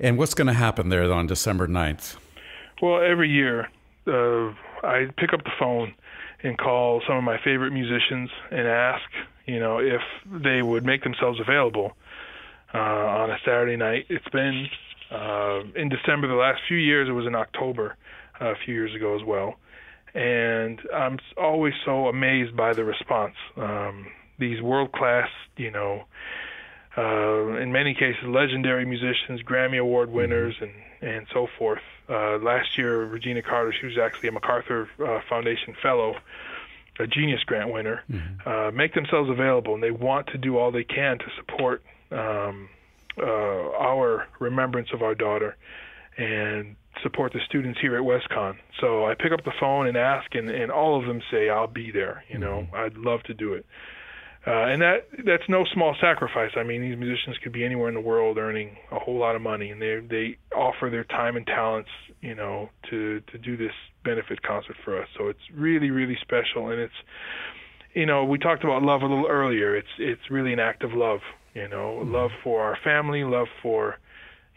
And 0.00 0.18
what's 0.18 0.34
going 0.34 0.48
to 0.48 0.52
happen 0.52 0.88
there 0.88 1.10
on 1.12 1.26
December 1.26 1.68
9th? 1.68 2.16
Well, 2.82 3.00
every 3.00 3.30
year 3.30 3.68
uh, 4.08 4.52
I 4.82 5.06
pick 5.16 5.32
up 5.32 5.44
the 5.44 5.52
phone 5.58 5.94
and 6.42 6.58
call 6.58 7.00
some 7.06 7.16
of 7.16 7.24
my 7.24 7.38
favorite 7.42 7.72
musicians 7.72 8.30
and 8.50 8.66
ask, 8.66 9.04
you 9.46 9.60
know, 9.60 9.78
if 9.78 10.02
they 10.26 10.62
would 10.62 10.84
make 10.84 11.02
themselves 11.02 11.40
available 11.40 11.92
uh, 12.74 12.78
on 12.78 13.30
a 13.30 13.38
Saturday 13.44 13.76
night. 13.76 14.06
It's 14.08 14.28
been 14.28 14.68
uh, 15.10 15.60
in 15.74 15.88
December. 15.88 16.26
The 16.28 16.34
last 16.34 16.62
few 16.66 16.76
years, 16.76 17.08
it 17.08 17.12
was 17.12 17.26
in 17.26 17.34
October, 17.34 17.96
uh, 18.40 18.46
a 18.46 18.56
few 18.64 18.74
years 18.74 18.94
ago 18.94 19.16
as 19.16 19.22
well. 19.24 19.56
And 20.14 20.80
I'm 20.94 21.18
always 21.36 21.74
so 21.84 22.08
amazed 22.08 22.56
by 22.56 22.72
the 22.72 22.84
response. 22.84 23.34
Um, 23.56 24.06
these 24.38 24.60
world 24.60 24.92
class, 24.92 25.28
you 25.56 25.70
know, 25.70 26.04
uh, 26.96 27.56
in 27.56 27.72
many 27.72 27.94
cases, 27.94 28.22
legendary 28.24 28.84
musicians, 28.84 29.42
Grammy 29.42 29.78
Award 29.78 30.08
mm-hmm. 30.08 30.16
winners, 30.16 30.54
and 30.60 30.72
and 31.00 31.26
so 31.32 31.46
forth. 31.58 31.82
Uh, 32.08 32.38
last 32.38 32.78
year, 32.78 33.04
Regina 33.04 33.42
Carter, 33.42 33.74
she 33.78 33.86
was 33.86 33.98
actually 33.98 34.28
a 34.28 34.32
MacArthur 34.32 34.88
uh, 35.04 35.20
Foundation 35.28 35.74
Fellow, 35.82 36.16
a 36.98 37.06
Genius 37.06 37.42
Grant 37.44 37.72
winner, 37.72 38.02
mm-hmm. 38.10 38.48
uh, 38.48 38.70
make 38.70 38.94
themselves 38.94 39.28
available, 39.30 39.74
and 39.74 39.82
they 39.82 39.90
want 39.90 40.28
to 40.28 40.38
do 40.38 40.58
all 40.58 40.70
they 40.70 40.84
can 40.84 41.18
to 41.18 41.24
support 41.36 41.82
um, 42.10 42.68
uh, 43.18 43.24
our 43.24 44.26
remembrance 44.40 44.88
of 44.92 45.02
our 45.02 45.14
daughter 45.14 45.56
and 46.16 46.76
support 47.02 47.32
the 47.32 47.40
students 47.46 47.78
here 47.80 47.96
at 47.96 48.02
WestConn. 48.02 48.54
So 48.80 49.04
I 49.04 49.14
pick 49.14 49.32
up 49.32 49.44
the 49.44 49.52
phone 49.58 49.86
and 49.88 49.96
ask, 49.96 50.34
and, 50.34 50.48
and 50.48 50.70
all 50.70 50.98
of 51.00 51.06
them 51.06 51.20
say, 51.30 51.48
"I'll 51.48 51.66
be 51.66 51.90
there." 51.90 52.24
You 52.28 52.38
know, 52.38 52.66
mm-hmm. 52.66 52.76
I'd 52.76 52.96
love 52.96 53.22
to 53.24 53.34
do 53.34 53.54
it. 53.54 53.66
Uh, 54.46 54.66
and 54.66 54.82
that 54.82 55.08
that's 55.24 55.48
no 55.48 55.64
small 55.72 55.96
sacrifice. 56.00 56.50
I 56.56 56.64
mean, 56.64 56.82
these 56.82 56.98
musicians 56.98 57.36
could 57.42 57.52
be 57.52 57.64
anywhere 57.64 57.88
in 57.88 57.94
the 57.94 58.00
world 58.00 58.36
earning 58.36 58.76
a 58.92 58.98
whole 58.98 59.18
lot 59.18 59.36
of 59.36 59.42
money, 59.42 59.70
and 59.70 59.80
they 59.80 60.00
they 60.00 60.36
offer 60.54 60.90
their 60.90 61.04
time 61.04 61.36
and 61.36 61.46
talents, 61.46 61.88
you 62.20 62.34
know, 62.34 62.68
to 62.90 63.20
to 63.32 63.38
do 63.38 63.56
this 63.56 63.72
benefit 64.04 64.42
concert 64.42 64.76
for 64.84 65.00
us. 65.00 65.08
So 65.16 65.28
it's 65.28 65.40
really 65.54 65.90
really 65.90 66.18
special, 66.20 66.68
and 66.68 66.78
it's, 66.80 66.94
you 67.94 68.04
know, 68.04 68.24
we 68.24 68.38
talked 68.38 68.64
about 68.64 68.82
love 68.82 69.00
a 69.00 69.06
little 69.06 69.28
earlier. 69.28 69.74
It's 69.74 69.88
it's 69.98 70.30
really 70.30 70.52
an 70.52 70.60
act 70.60 70.84
of 70.84 70.92
love 70.92 71.20
you 71.54 71.68
know, 71.68 72.00
mm-hmm. 72.00 72.12
love 72.12 72.30
for 72.42 72.62
our 72.62 72.76
family, 72.84 73.24
love 73.24 73.46
for 73.62 73.98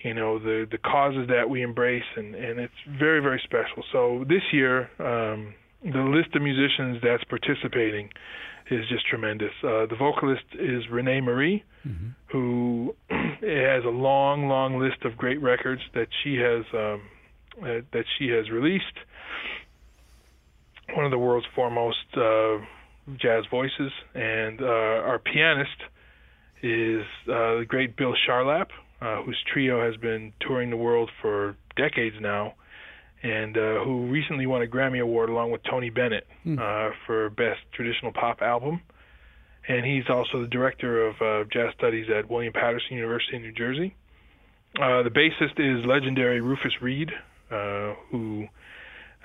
you 0.04 0.14
know 0.14 0.40
the 0.40 0.68
the 0.70 0.78
causes 0.78 1.28
that 1.30 1.50
we 1.50 1.62
embrace, 1.62 2.04
and 2.16 2.36
and 2.36 2.60
it's 2.60 2.74
very 3.00 3.22
very 3.22 3.42
special. 3.44 3.84
So 3.92 4.26
this 4.28 4.42
year, 4.52 4.90
um, 5.00 5.54
the 5.84 6.02
list 6.02 6.36
of 6.36 6.42
musicians 6.42 7.00
that's 7.04 7.24
participating 7.26 8.10
is 8.70 8.88
just 8.90 9.08
tremendous. 9.08 9.52
Uh, 9.64 9.86
the 9.86 9.96
vocalist 9.98 10.44
is 10.54 10.84
René 10.92 11.24
Marie, 11.24 11.64
mm-hmm. 11.88 12.10
who 12.32 12.96
has 13.10 13.84
a 13.86 13.90
long, 13.90 14.48
long 14.48 14.80
list 14.80 15.06
of 15.06 15.18
great 15.18 15.42
records 15.42 15.82
that 15.94 16.08
she 16.24 16.36
has 16.36 16.66
um, 16.74 17.02
uh, 17.62 17.82
that 17.94 18.06
she 18.18 18.28
has 18.30 18.50
released. 18.50 18.84
One 20.96 21.06
of 21.06 21.12
the 21.12 21.18
world's 21.18 21.48
foremost 21.56 21.98
uh, 22.16 22.58
jazz 23.20 23.44
voices, 23.50 23.92
and 24.14 24.62
uh, 24.62 24.66
our 24.66 25.20
pianist 25.20 25.82
is 26.62 27.04
uh, 27.28 27.60
the 27.60 27.66
great 27.68 27.96
Bill 27.96 28.14
Charlap, 28.28 28.68
uh, 29.02 29.22
whose 29.24 29.38
trio 29.52 29.84
has 29.84 29.96
been 29.98 30.34
touring 30.40 30.70
the 30.70 30.78
world 30.78 31.10
for 31.22 31.56
decades 31.76 32.16
now, 32.20 32.54
and 33.24 33.58
uh, 33.58 33.84
who 33.84 34.08
recently 34.08 34.46
won 34.46 34.62
a 34.62 34.66
Grammy 34.66 35.02
Award 35.02 35.30
along 35.30 35.52
with 35.52 35.62
Tony 35.70 35.90
Bennett 35.90 36.28
mm. 36.46 36.60
uh, 36.60 36.94
for 37.06 37.30
Best 37.32 37.60
Traditional 37.74 38.12
Pop 38.14 38.42
Album. 38.42 38.82
And 39.68 39.86
he's 39.86 40.06
also 40.10 40.42
the 40.42 40.48
director 40.48 41.08
of 41.08 41.16
uh, 41.22 41.48
jazz 41.52 41.74
studies 41.78 42.08
at 42.16 42.30
William 42.30 42.54
Paterson 42.54 42.96
University 42.96 43.36
in 43.36 43.42
New 43.42 43.52
Jersey. 43.52 43.96
Uh, 44.76 45.04
the 45.04 45.10
bassist 45.10 45.60
is 45.60 45.86
legendary 45.86 46.40
Rufus 46.40 46.74
Reid, 46.82 47.10
uh, 47.52 47.94
who 48.12 48.48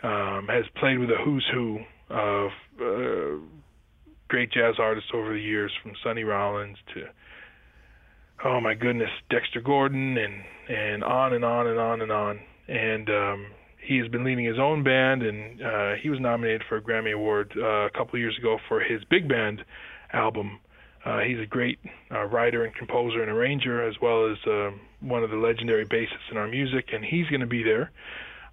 um, 0.03 0.49
has 0.49 0.65
played 0.81 0.99
with 0.99 1.11
a 1.11 1.17
who's 1.25 1.47
who 1.53 1.79
of 2.11 2.51
uh, 2.81 3.45
great 4.29 4.51
jazz 4.51 4.75
artists 4.79 5.11
over 5.15 5.33
the 5.33 5.41
years, 5.41 5.71
from 5.83 5.93
Sonny 6.03 6.25
Rollins 6.25 6.79
to 6.95 7.05
oh 8.45 8.61
my 8.61 8.75
goodness, 8.75 9.11
Dexter 9.31 9.61
Gordon, 9.61 10.17
and 10.17 10.43
and 10.69 11.05
on 11.05 11.35
and 11.35 11.45
on 11.45 11.67
and 11.67 11.79
on 11.79 12.01
and 12.01 12.13
on. 12.13 12.41
And 12.69 13.11
um, 13.11 13.47
he 13.83 13.99
has 13.99 14.09
been 14.09 14.25
leading 14.25 14.45
his 14.45 14.59
own 14.59 14.83
band, 14.83 15.23
and 15.23 15.63
uh, 15.63 15.93
he 16.01 16.09
was 16.09 16.21
nominated 16.21 16.63
for 16.69 16.77
a 16.77 16.83
Grammy 16.83 17.13
Award 17.13 17.53
uh, 17.57 17.87
a 17.87 17.91
couple 17.91 18.19
years 18.19 18.37
ago 18.39 18.59
for 18.69 18.81
his 18.81 19.03
big 19.11 19.29
band 19.29 19.65
album. 20.13 20.61
Uh, 21.05 21.19
he's 21.21 21.41
a 21.41 21.47
great 21.47 21.79
uh, 22.13 22.25
writer 22.25 22.65
and 22.65 22.75
composer 22.75 23.23
and 23.23 23.31
arranger, 23.31 23.87
as 23.87 23.95
well 24.01 24.31
as 24.31 24.39
uh, 24.47 24.71
one 25.01 25.25
of 25.25 25.31
the 25.31 25.37
legendary 25.37 25.85
bassists 25.85 26.31
in 26.31 26.37
our 26.37 26.47
music, 26.47 26.87
and 26.93 27.05
he's 27.05 27.27
going 27.27 27.41
to 27.41 27.47
be 27.47 27.63
there 27.63 27.91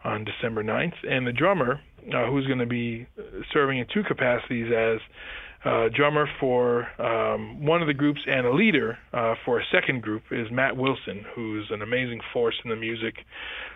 on 0.04 0.26
December 0.26 0.64
9th. 0.64 0.96
And 1.08 1.28
the 1.28 1.34
drummer, 1.34 1.80
uh, 2.14 2.26
who's 2.26 2.48
going 2.48 2.60
to 2.60 2.66
be 2.66 3.08
serving 3.54 3.78
in 3.78 3.86
two 3.94 4.04
capacities 4.04 4.72
as 4.76 5.00
uh, 5.66 5.90
drummer 5.94 6.28
for 6.40 6.88
um, 7.02 7.66
one 7.66 7.82
of 7.82 7.88
the 7.88 7.94
groups 7.94 8.22
and 8.26 8.46
a 8.46 8.54
leader 8.54 8.98
uh, 9.14 9.36
for 9.44 9.60
a 9.60 9.64
second 9.72 10.02
group 10.02 10.24
is 10.32 10.48
Matt 10.52 10.78
Wilson, 10.78 11.26
who's 11.36 11.68
an 11.70 11.82
amazing 11.82 12.22
force 12.32 12.56
in 12.64 12.70
the 12.70 12.76
music, 12.76 13.16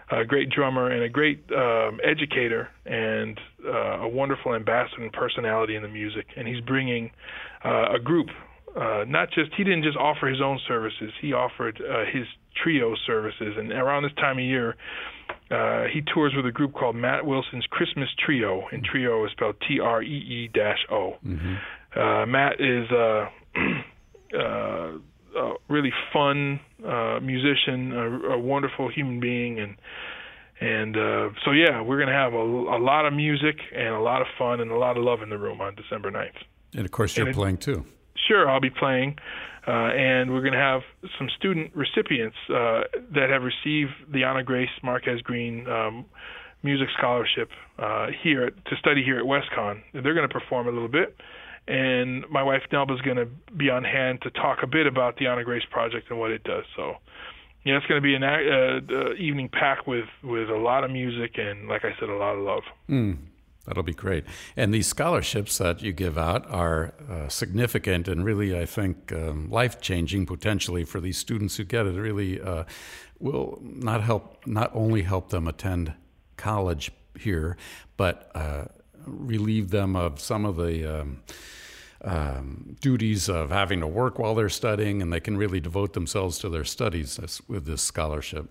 a 0.09 0.23
great 0.23 0.49
drummer 0.49 0.89
and 0.89 1.03
a 1.03 1.09
great 1.09 1.43
um, 1.51 1.99
educator 2.03 2.69
and 2.85 3.37
uh, 3.65 4.01
a 4.01 4.07
wonderful 4.07 4.55
ambassador 4.55 5.03
and 5.03 5.11
personality 5.11 5.75
in 5.75 5.83
the 5.83 5.89
music. 5.89 6.27
And 6.37 6.47
he's 6.47 6.61
bringing 6.61 7.11
uh, 7.65 7.95
a 7.95 7.99
group. 7.99 8.27
Uh, 8.75 9.03
not 9.07 9.29
just 9.31 9.51
he 9.55 9.63
didn't 9.63 9.83
just 9.83 9.97
offer 9.97 10.27
his 10.27 10.41
own 10.41 10.59
services; 10.67 11.11
he 11.21 11.31
offered 11.31 11.79
uh, 11.79 12.05
his 12.11 12.25
trio 12.63 12.95
services. 13.05 13.53
And 13.55 13.71
around 13.71 14.01
this 14.01 14.13
time 14.13 14.39
of 14.39 14.43
year, 14.43 14.75
uh, 15.53 15.83
he 15.93 16.01
tours 16.01 16.33
with 16.35 16.45
a 16.45 16.51
group 16.51 16.73
called 16.73 16.95
Matt 16.95 17.25
Wilson's 17.25 17.65
Christmas 17.69 18.09
Trio, 18.25 18.63
and 18.71 18.83
trio 18.83 19.23
is 19.25 19.31
spelled 19.31 19.55
T-R-E-E 19.67 20.49
dash 20.53 20.85
O. 20.91 21.17
Mm-hmm. 21.25 21.99
Uh, 21.99 22.25
Matt 22.25 22.59
is 22.59 22.89
uh, 22.91 23.29
uh, 24.37 24.97
a 25.37 25.53
really 25.69 25.91
fun 26.11 26.59
uh, 26.83 27.19
musician, 27.21 27.91
a, 27.91 28.29
a 28.31 28.39
wonderful 28.39 28.89
human 28.89 29.19
being, 29.19 29.59
and 29.59 29.75
and 30.59 30.97
uh, 30.97 31.29
so 31.45 31.51
yeah, 31.51 31.81
we're 31.81 31.99
gonna 31.99 32.13
have 32.13 32.33
a, 32.33 32.37
a 32.37 32.79
lot 32.81 33.05
of 33.05 33.13
music 33.13 33.57
and 33.75 33.89
a 33.89 33.99
lot 33.99 34.21
of 34.21 34.27
fun 34.37 34.59
and 34.59 34.71
a 34.71 34.77
lot 34.77 34.97
of 34.97 35.03
love 35.03 35.21
in 35.21 35.29
the 35.29 35.37
room 35.37 35.61
on 35.61 35.75
December 35.75 36.09
9th. 36.09 36.29
And 36.75 36.85
of 36.85 36.91
course, 36.91 37.15
you're 37.15 37.27
and 37.27 37.35
playing 37.35 37.57
too. 37.57 37.85
Sure, 38.27 38.49
I'll 38.49 38.61
be 38.61 38.69
playing. 38.69 39.17
Uh, 39.65 39.71
and 39.71 40.33
we're 40.33 40.41
going 40.41 40.53
to 40.53 40.59
have 40.59 40.81
some 41.17 41.29
student 41.37 41.73
recipients 41.73 42.35
uh, 42.49 42.81
that 43.15 43.29
have 43.29 43.43
received 43.43 43.91
the 44.11 44.25
Anna 44.25 44.43
Grace 44.43 44.69
Marquez 44.83 45.21
Greene 45.21 45.65
um, 45.69 46.05
Music 46.63 46.89
Scholarship 46.97 47.49
uh, 47.79 48.07
here 48.21 48.49
to 48.49 48.75
study 48.77 49.03
here 49.03 49.19
at 49.19 49.25
WestConn. 49.25 49.81
They're 49.93 50.13
going 50.13 50.27
to 50.27 50.33
perform 50.33 50.67
a 50.67 50.71
little 50.71 50.89
bit, 50.89 51.15
and 51.67 52.25
my 52.29 52.43
wife 52.43 52.61
Nelba 52.73 52.93
is 52.93 53.01
going 53.01 53.17
to 53.17 53.27
be 53.55 53.69
on 53.69 53.85
hand 53.85 54.21
to 54.23 54.31
talk 54.31 54.59
a 54.63 54.67
bit 54.67 54.85
about 54.85 55.17
the 55.17 55.27
Anna 55.27 55.45
Grace 55.45 55.63
Project 55.71 56.09
and 56.09 56.19
what 56.19 56.31
it 56.31 56.43
does. 56.43 56.65
So, 56.75 56.95
yeah, 57.63 57.77
it's 57.77 57.85
going 57.85 58.01
to 58.01 58.05
be 58.05 58.15
an 58.15 58.23
uh, 58.23 58.79
uh, 58.93 59.13
evening 59.13 59.47
packed 59.47 59.87
with 59.87 60.05
with 60.23 60.49
a 60.49 60.57
lot 60.57 60.83
of 60.83 60.91
music 60.91 61.37
and, 61.37 61.69
like 61.69 61.85
I 61.85 61.91
said, 61.99 62.09
a 62.09 62.15
lot 62.15 62.35
of 62.35 62.43
love. 62.43 62.63
Mm. 62.89 63.17
That'll 63.65 63.83
be 63.83 63.93
great. 63.93 64.25
And 64.57 64.73
these 64.73 64.87
scholarships 64.87 65.57
that 65.57 65.81
you 65.81 65.93
give 65.93 66.17
out 66.17 66.49
are 66.51 66.93
uh, 67.09 67.29
significant 67.29 68.09
and 68.09 68.25
really, 68.25 68.57
I 68.57 68.65
think, 68.65 69.13
um, 69.13 69.49
life 69.49 69.79
changing 69.79 70.25
potentially 70.25 70.83
for 70.83 70.99
these 70.99 71.17
students 71.17 71.55
who 71.55 71.63
get 71.63 71.85
it. 71.85 71.95
It 71.95 72.01
really 72.01 72.41
uh, 72.41 72.65
will 73.19 73.59
not 73.61 74.03
help, 74.03 74.45
not 74.45 74.69
only 74.73 75.03
help 75.03 75.29
them 75.29 75.47
attend 75.47 75.93
college 76.35 76.91
here, 77.17 77.55
but 77.95 78.29
uh, 78.35 78.65
relieve 79.05 79.69
them 79.69 79.95
of 79.95 80.19
some 80.19 80.43
of 80.43 80.57
the 80.57 80.99
um, 80.99 81.21
um, 82.03 82.75
duties 82.81 83.29
of 83.29 83.49
having 83.49 83.79
to 83.79 83.87
work 83.87 84.19
while 84.19 84.35
they're 84.35 84.49
studying, 84.49 85.01
and 85.01 85.13
they 85.13 85.21
can 85.21 85.37
really 85.37 85.61
devote 85.61 85.93
themselves 85.93 86.37
to 86.39 86.49
their 86.49 86.65
studies 86.65 87.41
with 87.47 87.65
this 87.65 87.81
scholarship. 87.81 88.49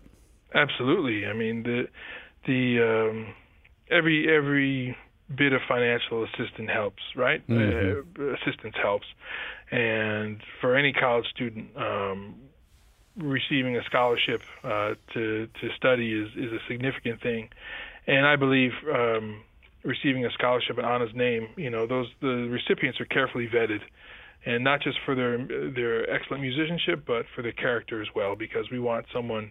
Absolutely. 0.55 1.27
I 1.27 1.33
mean, 1.33 1.63
the 1.63 1.89
the 2.47 2.83
um, 2.83 3.35
every 3.93 4.35
every 4.35 4.97
bit 5.35 5.53
of 5.53 5.61
financial 5.69 6.25
assistance 6.25 6.71
helps, 6.73 7.03
right? 7.17 7.47
Mm-hmm. 7.49 8.23
Uh, 8.23 8.35
assistance 8.35 8.75
helps, 8.81 9.07
and 9.71 10.41
for 10.61 10.77
any 10.77 10.93
college 10.93 11.27
student, 11.35 11.69
um, 11.77 12.35
receiving 13.17 13.77
a 13.77 13.85
scholarship 13.85 14.41
uh, 14.65 14.95
to 15.15 15.49
to 15.61 15.69
study 15.77 16.13
is 16.13 16.29
is 16.37 16.53
a 16.53 16.59
significant 16.69 17.21
thing, 17.23 17.49
and 18.07 18.27
I 18.27 18.37
believe. 18.37 18.73
Um, 18.93 19.43
receiving 19.85 20.25
a 20.25 20.31
scholarship 20.31 20.79
in 20.79 20.85
Anna's 20.85 21.11
name, 21.13 21.49
you 21.57 21.69
know, 21.69 21.89
those 21.89 22.07
the 22.21 22.49
recipients 22.49 23.01
are 23.01 23.05
carefully 23.05 23.49
vetted, 23.49 23.81
and 24.47 24.63
not 24.63 24.81
just 24.81 24.97
for 25.05 25.17
their 25.17 25.39
their 25.39 26.09
excellent 26.09 26.41
musicianship, 26.41 27.03
but 27.05 27.27
for 27.35 27.43
their 27.43 27.53
character 27.53 28.01
as 28.01 28.09
well, 28.15 28.37
because 28.37 28.71
we 28.71 28.79
want 28.79 29.07
someone 29.13 29.51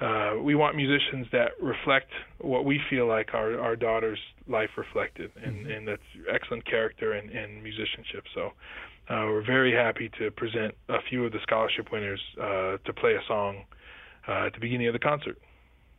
uh, 0.00 0.34
we 0.42 0.54
want 0.54 0.76
musicians 0.76 1.26
that 1.32 1.52
reflect 1.60 2.10
what 2.40 2.64
we 2.64 2.80
feel 2.90 3.06
like 3.06 3.32
our, 3.32 3.60
our 3.60 3.76
daughter's 3.76 4.18
life 4.48 4.70
reflected, 4.76 5.30
and, 5.42 5.56
mm-hmm. 5.56 5.70
and 5.70 5.88
that's 5.88 6.02
excellent 6.30 6.64
character 6.66 7.12
and, 7.12 7.30
and 7.30 7.62
musicianship. 7.62 8.24
So 8.34 8.52
uh, 9.08 9.26
we're 9.28 9.46
very 9.46 9.72
happy 9.72 10.10
to 10.18 10.30
present 10.32 10.74
a 10.88 11.00
few 11.08 11.24
of 11.24 11.32
the 11.32 11.38
scholarship 11.42 11.92
winners 11.92 12.20
uh, 12.40 12.78
to 12.84 12.92
play 12.92 13.14
a 13.14 13.22
song 13.28 13.64
uh, 14.26 14.46
at 14.46 14.54
the 14.54 14.60
beginning 14.60 14.88
of 14.88 14.94
the 14.94 14.98
concert. 14.98 15.38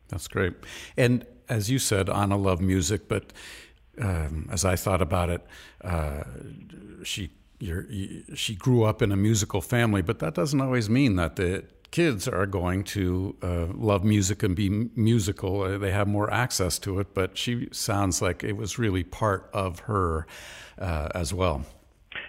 That's 0.08 0.28
great. 0.28 0.54
And 0.96 1.26
as 1.48 1.70
you 1.70 1.78
said, 1.78 2.10
Anna 2.10 2.36
loved 2.36 2.62
music, 2.62 3.08
but 3.08 3.32
um, 4.00 4.48
as 4.52 4.64
I 4.64 4.76
thought 4.76 5.00
about 5.00 5.30
it, 5.30 5.46
uh, 5.82 6.24
she 7.02 7.30
she 8.34 8.54
grew 8.54 8.84
up 8.84 9.00
in 9.00 9.10
a 9.10 9.16
musical 9.16 9.62
family, 9.62 10.02
but 10.02 10.18
that 10.18 10.34
doesn't 10.34 10.60
always 10.60 10.90
mean 10.90 11.16
that 11.16 11.36
the 11.36 11.64
kids 11.90 12.28
are 12.28 12.46
going 12.46 12.84
to 12.84 13.36
uh, 13.42 13.66
love 13.74 14.04
music 14.04 14.42
and 14.42 14.54
be 14.56 14.68
musical. 14.94 15.62
Uh, 15.62 15.78
they 15.78 15.90
have 15.90 16.08
more 16.08 16.32
access 16.32 16.78
to 16.80 16.98
it, 17.00 17.14
but 17.14 17.36
she 17.36 17.68
sounds 17.72 18.20
like 18.20 18.44
it 18.44 18.56
was 18.56 18.78
really 18.78 19.04
part 19.04 19.48
of 19.52 19.80
her 19.80 20.26
uh, 20.78 21.08
as 21.14 21.32
well. 21.32 21.64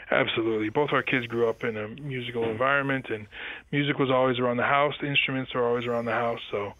Absolutely. 0.09 0.69
Both 0.69 0.91
our 0.93 1.03
kids 1.03 1.27
grew 1.27 1.49
up 1.49 1.63
in 1.63 1.75
a 1.75 1.87
musical 1.87 2.49
environment, 2.49 3.07
and 3.09 3.27
music 3.71 3.99
was 3.99 4.09
always 4.09 4.39
around 4.39 4.57
the 4.57 4.63
house. 4.63 4.93
The 5.01 5.07
instruments 5.07 5.51
are 5.53 5.67
always 5.67 5.85
around 5.85 6.05
the 6.05 6.11
house, 6.11 6.39
so 6.49 6.73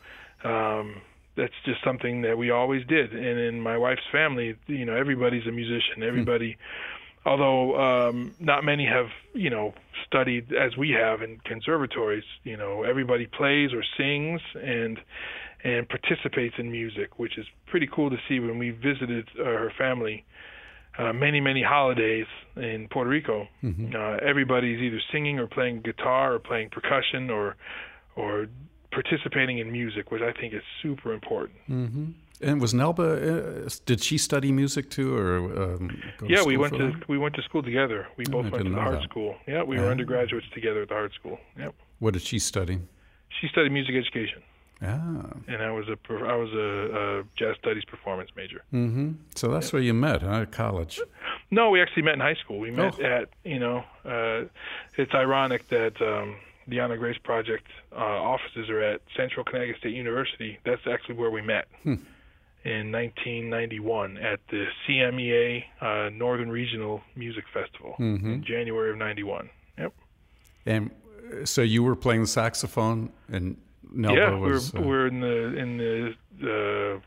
um, 0.47 1.01
that's 1.35 1.53
just 1.65 1.83
something 1.83 2.21
that 2.21 2.37
we 2.37 2.51
always 2.51 2.85
did. 2.87 3.11
And 3.13 3.39
in 3.39 3.59
my 3.59 3.77
wife's 3.77 4.07
family, 4.11 4.55
you 4.67 4.85
know, 4.85 4.95
everybody's 4.95 5.45
a 5.45 5.51
musician. 5.51 6.03
Everybody. 6.03 6.57
Although 7.27 7.75
um, 7.77 8.33
not 8.39 8.63
many 8.63 8.85
have 8.85 9.07
you 9.33 9.49
know 9.49 9.73
studied 10.05 10.53
as 10.53 10.77
we 10.77 10.91
have 10.91 11.21
in 11.21 11.39
conservatories 11.43 12.23
you 12.43 12.55
know 12.55 12.83
everybody 12.83 13.25
plays 13.25 13.71
or 13.73 13.83
sings 13.97 14.39
and 14.55 14.97
and 15.63 15.89
participates 15.89 16.55
in 16.57 16.71
music 16.71 17.19
which 17.19 17.37
is 17.37 17.45
pretty 17.65 17.87
cool 17.93 18.09
to 18.09 18.15
see 18.29 18.39
when 18.39 18.57
we 18.57 18.69
visited 18.69 19.27
uh, 19.39 19.43
her 19.43 19.71
family 19.77 20.25
uh, 20.97 21.11
many 21.11 21.41
many 21.41 21.61
holidays 21.61 22.27
in 22.55 22.87
Puerto 22.89 23.09
Rico 23.09 23.47
mm-hmm. 23.61 23.93
uh, 23.93 24.17
everybody's 24.25 24.79
either 24.79 25.01
singing 25.11 25.37
or 25.37 25.47
playing 25.47 25.81
guitar 25.81 26.35
or 26.35 26.39
playing 26.39 26.69
percussion 26.69 27.29
or 27.29 27.57
or 28.15 28.47
participating 28.91 29.57
in 29.57 29.69
music 29.69 30.11
which 30.11 30.21
I 30.21 30.31
think 30.39 30.53
is 30.53 30.63
super 30.81 31.11
important 31.11 31.59
mm-hmm. 31.69 32.11
And 32.39 32.61
was 32.61 32.73
Nelba? 32.73 33.65
Uh, 33.65 33.69
did 33.85 34.03
she 34.03 34.17
study 34.17 34.51
music 34.51 34.89
too, 34.89 35.15
or 35.15 35.37
um, 35.37 36.01
yeah, 36.27 36.43
we 36.43 36.55
went 36.57 36.73
to 36.73 36.93
we 37.07 37.17
went 37.17 37.35
to 37.35 37.41
school 37.41 37.63
together. 37.63 38.07
We 38.15 38.25
both 38.25 38.51
went 38.51 38.65
to 38.65 38.69
the 38.69 38.79
Hartt 38.79 39.03
School. 39.03 39.35
Yeah, 39.47 39.63
we 39.63 39.77
were 39.77 39.89
undergraduates 39.89 40.47
together 40.53 40.83
at 40.83 40.89
the 40.89 40.93
Hartt 40.93 41.13
School. 41.13 41.39
Yep. 41.57 41.73
What 41.99 42.13
did 42.13 42.21
she 42.21 42.37
study? 42.37 42.79
She 43.41 43.47
studied 43.47 43.71
music 43.71 43.95
education. 43.95 44.43
Ah. 44.83 45.25
And 45.47 45.63
I 45.63 45.71
was 45.71 45.87
a 45.87 45.97
I 46.13 46.35
was 46.35 46.53
a, 46.53 47.19
a 47.19 47.23
jazz 47.35 47.55
studies 47.57 47.85
performance 47.85 48.29
major. 48.35 48.63
Mm-hmm. 48.71 49.13
So 49.33 49.47
that's 49.47 49.73
where 49.73 49.81
you 49.81 49.95
met, 49.95 50.21
huh? 50.21 50.41
At 50.41 50.51
college. 50.51 51.01
No, 51.49 51.71
we 51.71 51.81
actually 51.81 52.03
met 52.03 52.13
in 52.13 52.19
high 52.19 52.35
school. 52.35 52.59
We 52.59 52.69
met 52.69 52.99
oh. 52.99 53.03
at 53.03 53.29
you 53.43 53.57
know, 53.57 53.83
uh, 54.05 54.43
it's 54.95 55.13
ironic 55.13 55.67
that. 55.69 55.99
Um, 56.01 56.35
the 56.69 56.81
Anna 56.81 56.97
Grace 56.97 57.17
Project 57.23 57.65
uh, 57.93 57.95
offices 57.95 58.69
are 58.69 58.81
at 58.81 58.99
Central 59.15 59.45
Connecticut 59.45 59.77
State 59.77 59.95
University. 59.95 60.59
That's 60.65 60.81
actually 60.85 61.15
where 61.15 61.31
we 61.31 61.41
met. 61.41 61.69
Hmm 61.83 61.95
in 62.63 62.91
1991 62.91 64.17
at 64.17 64.39
the 64.49 64.65
CMEA 64.87 65.63
uh, 65.81 66.09
Northern 66.09 66.49
Regional 66.49 67.01
Music 67.15 67.45
Festival 67.53 67.95
mm-hmm. 67.99 68.33
in 68.33 68.43
January 68.43 68.91
of 68.91 68.97
'91. 68.97 69.49
Yep. 69.77 69.93
And 70.65 70.91
uh, 71.31 71.45
so 71.45 71.61
you 71.61 71.83
were 71.83 71.95
playing 71.95 72.21
the 72.21 72.27
saxophone, 72.27 73.11
and 73.31 73.57
Nelba 73.93 74.15
yeah, 74.15 74.35
was. 74.35 74.73
Yeah, 74.73 74.81
we're, 74.81 74.85
uh, 74.85 74.87
we're 74.87 75.07
in 75.07 75.21
the 75.21 75.57
in 75.57 75.77
the 75.77 76.95
uh, 76.95 76.99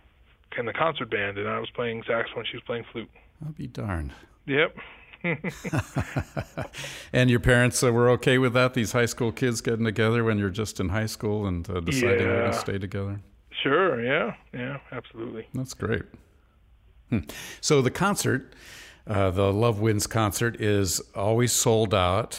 kind 0.55 0.69
of 0.69 0.75
concert 0.75 1.11
band, 1.11 1.39
and 1.39 1.49
I 1.49 1.59
was 1.59 1.71
playing 1.71 2.03
saxophone. 2.07 2.45
She 2.51 2.57
was 2.57 2.65
playing 2.65 2.85
flute. 2.93 3.11
I'll 3.45 3.53
be 3.53 3.67
darned. 3.67 4.13
Yep. 4.47 4.77
and 7.13 7.31
your 7.31 7.41
parents 7.41 7.83
uh, 7.83 7.93
were 7.93 8.09
okay 8.11 8.39
with 8.39 8.55
that? 8.55 8.75
These 8.75 8.93
high 8.93 9.07
school 9.07 9.33
kids 9.33 9.61
getting 9.61 9.85
together 9.85 10.25
when 10.25 10.39
you're 10.39 10.49
just 10.49 10.81
in 10.81 10.89
high 10.89 11.07
school 11.07 11.47
and 11.47 11.69
uh, 11.69 11.81
deciding 11.81 12.27
yeah. 12.27 12.47
to 12.47 12.53
stay 12.55 12.79
together. 12.79 13.21
Sure. 13.63 14.03
Yeah. 14.03 14.35
Yeah. 14.53 14.79
Absolutely. 14.93 15.49
That's 15.55 15.75
great. 15.75 16.03
Hmm. 17.11 17.21
So 17.61 17.83
the 17.83 17.91
concert, 17.91 18.55
uh, 19.07 19.31
the 19.31 19.53
Love 19.53 19.81
Wins 19.81 20.07
concert, 20.07 20.61
is 20.61 21.01
always 21.15 21.53
sold 21.53 21.95
out. 21.95 22.39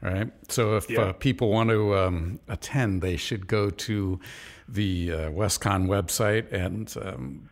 Right. 0.00 0.28
So 0.48 0.76
if 0.76 0.88
Yeah. 0.88 1.00
uh, 1.00 1.12
people 1.12 1.50
want 1.50 1.70
to 1.70 1.96
um, 1.96 2.40
attend, 2.48 3.02
they 3.02 3.16
should 3.16 3.46
go 3.48 3.68
to 3.70 4.20
the 4.68 5.12
uh, 5.12 5.16
WestConn 5.30 5.86
website 5.86 6.52
and 6.52 6.94
um, 7.02 7.48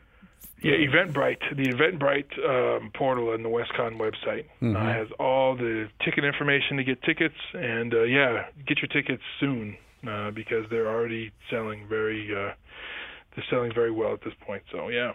Yeah, 0.62 0.74
Eventbrite, 0.74 1.56
the 1.56 1.64
Eventbrite 1.64 2.32
um, 2.48 2.90
portal 2.94 3.32
and 3.34 3.44
the 3.44 3.48
WestConn 3.48 3.98
website 3.98 4.44
uh, 4.62 4.78
has 4.80 5.08
all 5.18 5.56
the 5.56 5.88
ticket 6.04 6.24
information 6.24 6.76
to 6.76 6.84
get 6.84 7.02
tickets, 7.02 7.34
and 7.54 7.92
uh, 7.94 8.02
yeah, 8.02 8.46
get 8.66 8.78
your 8.78 8.88
tickets 8.88 9.22
soon 9.40 9.76
uh, 10.06 10.30
because 10.30 10.66
they're 10.70 10.88
already 10.88 11.32
selling 11.50 11.86
very, 11.88 12.30
uh, 12.32 12.52
they're 13.34 13.44
selling 13.50 13.72
very 13.74 13.90
well 13.90 14.12
at 14.12 14.22
this 14.22 14.34
point. 14.40 14.62
So 14.72 14.88
yeah, 14.88 15.12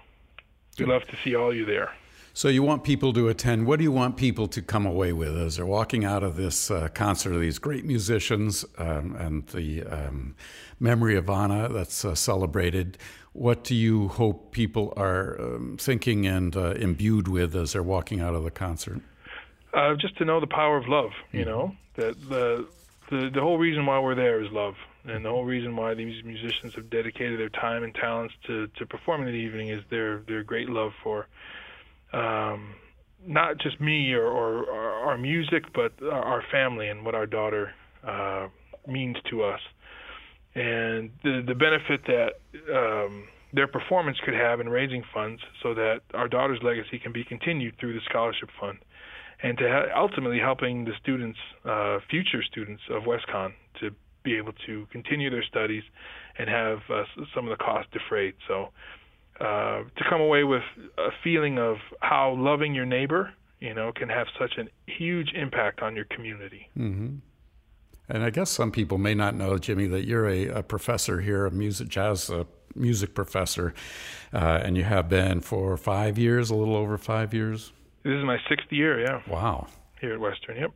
we'd 0.78 0.88
love 0.88 1.04
to 1.08 1.18
see 1.24 1.36
all 1.36 1.54
you 1.54 1.66
there. 1.66 1.92
So 2.34 2.48
you 2.48 2.64
want 2.64 2.86
people 2.86 3.12
to 3.14 3.28
attend. 3.28 3.68
What 3.68 3.78
do 3.78 3.84
you 3.84 3.92
want 3.92 4.16
people 4.16 4.48
to 4.48 4.62
come 4.62 4.86
away 4.86 5.12
with 5.12 5.36
as 5.38 5.58
they're 5.58 5.66
walking 5.66 6.06
out 6.06 6.24
of 6.24 6.38
this 6.38 6.72
uh, 6.72 6.88
concert 6.94 7.34
of 7.34 7.42
these 7.42 7.60
great 7.60 7.84
musicians 7.84 8.64
um, 8.78 9.16
and 9.18 9.46
the 9.48 9.84
um, 9.84 10.36
memory 10.80 11.18
of 11.18 11.30
Anna 11.30 11.68
that's 11.68 12.06
uh, 12.06 12.16
celebrated? 12.16 12.98
What 13.34 13.66
do 13.66 13.76
you 13.76 14.08
hope 14.08 14.54
people 14.54 14.94
are 14.96 15.40
um, 15.42 15.78
thinking 15.78 16.26
and 16.26 16.56
uh, 16.56 16.72
imbued 16.72 17.28
with 17.28 17.54
as 17.54 17.74
they're 17.74 17.84
walking 17.84 18.22
out 18.22 18.34
of 18.34 18.46
the 18.46 18.52
concert? 18.52 19.02
Uh, 19.74 19.96
just 19.96 20.18
to 20.18 20.26
know 20.26 20.40
the 20.40 20.48
power 20.48 20.78
of 20.78 20.88
love, 20.88 21.12
you 21.34 21.44
know, 21.44 21.76
that 21.96 22.16
the, 22.30 22.68
the 23.12 23.30
the 23.32 23.42
whole 23.42 23.58
reason 23.58 23.86
why 23.86 24.00
we're 24.00 24.16
there 24.16 24.42
is 24.42 24.50
love, 24.52 24.76
and 25.06 25.24
the 25.24 25.30
whole 25.30 25.44
reason 25.46 25.76
why 25.76 25.94
these 25.94 26.24
musicians 26.24 26.74
have 26.76 26.90
dedicated 26.90 27.40
their 27.40 27.50
time 27.50 27.84
and 27.84 27.94
talents 27.94 28.34
to 28.48 28.68
to 28.78 28.86
performing 28.86 29.28
in 29.28 29.34
the 29.34 29.40
evening 29.40 29.68
is 29.70 29.84
their 29.92 30.20
their 30.28 30.44
great 30.44 30.70
love 30.70 30.94
for 31.04 31.28
um, 32.14 32.74
not 33.26 33.58
just 33.60 33.80
me 33.80 34.14
or, 34.14 34.26
or, 34.26 34.64
or 34.64 34.90
our 35.10 35.18
music, 35.18 35.66
but 35.74 35.94
our 36.02 36.44
family 36.52 36.88
and 36.88 37.06
what 37.06 37.14
our 37.14 37.28
daughter 37.28 37.74
uh, 38.08 38.48
means 38.88 39.18
to 39.30 39.44
us, 39.44 39.60
and 40.56 41.12
the 41.24 41.44
the 41.46 41.56
benefit 41.56 42.02
that 42.08 42.40
um, 42.74 43.28
their 43.54 43.68
performance 43.68 44.18
could 44.24 44.34
have 44.34 44.62
in 44.62 44.70
raising 44.70 45.04
funds 45.14 45.42
so 45.62 45.74
that 45.74 46.00
our 46.14 46.30
daughter's 46.30 46.64
legacy 46.64 46.98
can 46.98 47.12
be 47.12 47.26
continued 47.26 47.76
through 47.78 47.94
the 47.94 48.02
scholarship 48.10 48.50
fund 48.58 48.80
and 49.44 49.58
to 49.58 49.70
ha- 49.70 50.00
ultimately 50.00 50.40
helping 50.40 50.86
the 50.86 50.94
students, 51.02 51.40
uh, 51.66 52.00
future 52.10 52.44
students 52.44 52.82
of 52.90 53.04
WestConn, 53.04 53.54
to 53.80 53.92
be 54.24 54.38
able 54.38 54.54
to 54.68 54.86
continue 54.92 55.30
their 55.30 55.44
studies 55.44 55.84
and 56.38 56.50
have 56.50 56.80
uh, 56.90 57.04
some 57.34 57.48
of 57.48 57.58
the 57.58 57.64
cost 57.64 57.90
defrayed. 57.92 58.34
So, 58.48 58.70
uh, 59.40 59.84
to 59.98 60.04
come 60.08 60.22
away 60.22 60.44
with 60.44 60.64
a 60.98 61.10
feeling 61.24 61.58
of 61.58 61.78
how 62.02 62.36
loving 62.38 62.76
your 62.76 62.86
neighbor, 62.86 63.34
you 63.60 63.74
know, 63.74 63.92
can 63.92 64.10
have 64.10 64.28
such 64.40 64.58
a 64.58 64.66
huge 64.92 65.32
impact 65.34 65.82
on 65.82 65.96
your 65.96 66.06
community. 66.06 66.70
And 68.10 68.24
I 68.24 68.30
guess 68.30 68.50
some 68.50 68.72
people 68.72 68.98
may 68.98 69.16
not 69.16 69.36
know, 69.36 69.58
Jimmy, 69.58 69.88
that 69.88 70.06
you're 70.06 70.28
a, 70.28 70.48
a 70.48 70.64
professor 70.64 71.22
here, 71.22 71.46
a 71.46 71.52
music 71.52 71.88
jazz 71.88 72.30
uh, 72.30 72.44
music 72.76 73.14
professor, 73.16 73.74
uh, 74.34 74.62
and 74.64 74.78
you 74.78 74.84
have 74.84 75.10
been 75.10 75.42
for 75.42 75.78
five 75.78 76.18
years, 76.18 76.50
a 76.50 76.56
little 76.56 76.76
over 76.76 76.98
five 76.98 77.34
years. 77.34 77.72
This 78.04 78.14
is 78.14 78.24
my 78.26 78.38
sixth 78.50 78.72
year, 78.72 79.00
yeah, 79.02 79.22
Wow! 79.28 79.68
here 80.00 80.14
at 80.14 80.20
Western. 80.20 80.58
Yep. 80.58 80.72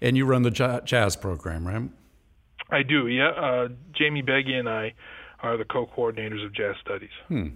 And 0.00 0.16
you 0.16 0.24
run 0.24 0.42
the 0.42 0.50
ja- 0.50 0.80
jazz 0.80 1.16
program, 1.16 1.66
right? 1.66 1.90
I 2.70 2.82
do, 2.82 3.08
yeah. 3.08 3.28
Uh, 3.30 3.68
Jamie 3.92 4.22
Begian 4.22 4.60
and 4.60 4.68
I 4.68 4.94
are 5.42 5.56
the 5.56 5.64
co-coordinators 5.64 6.44
of 6.44 6.52
jazz 6.54 6.76
studies. 6.80 7.10
Hmm. 7.28 7.48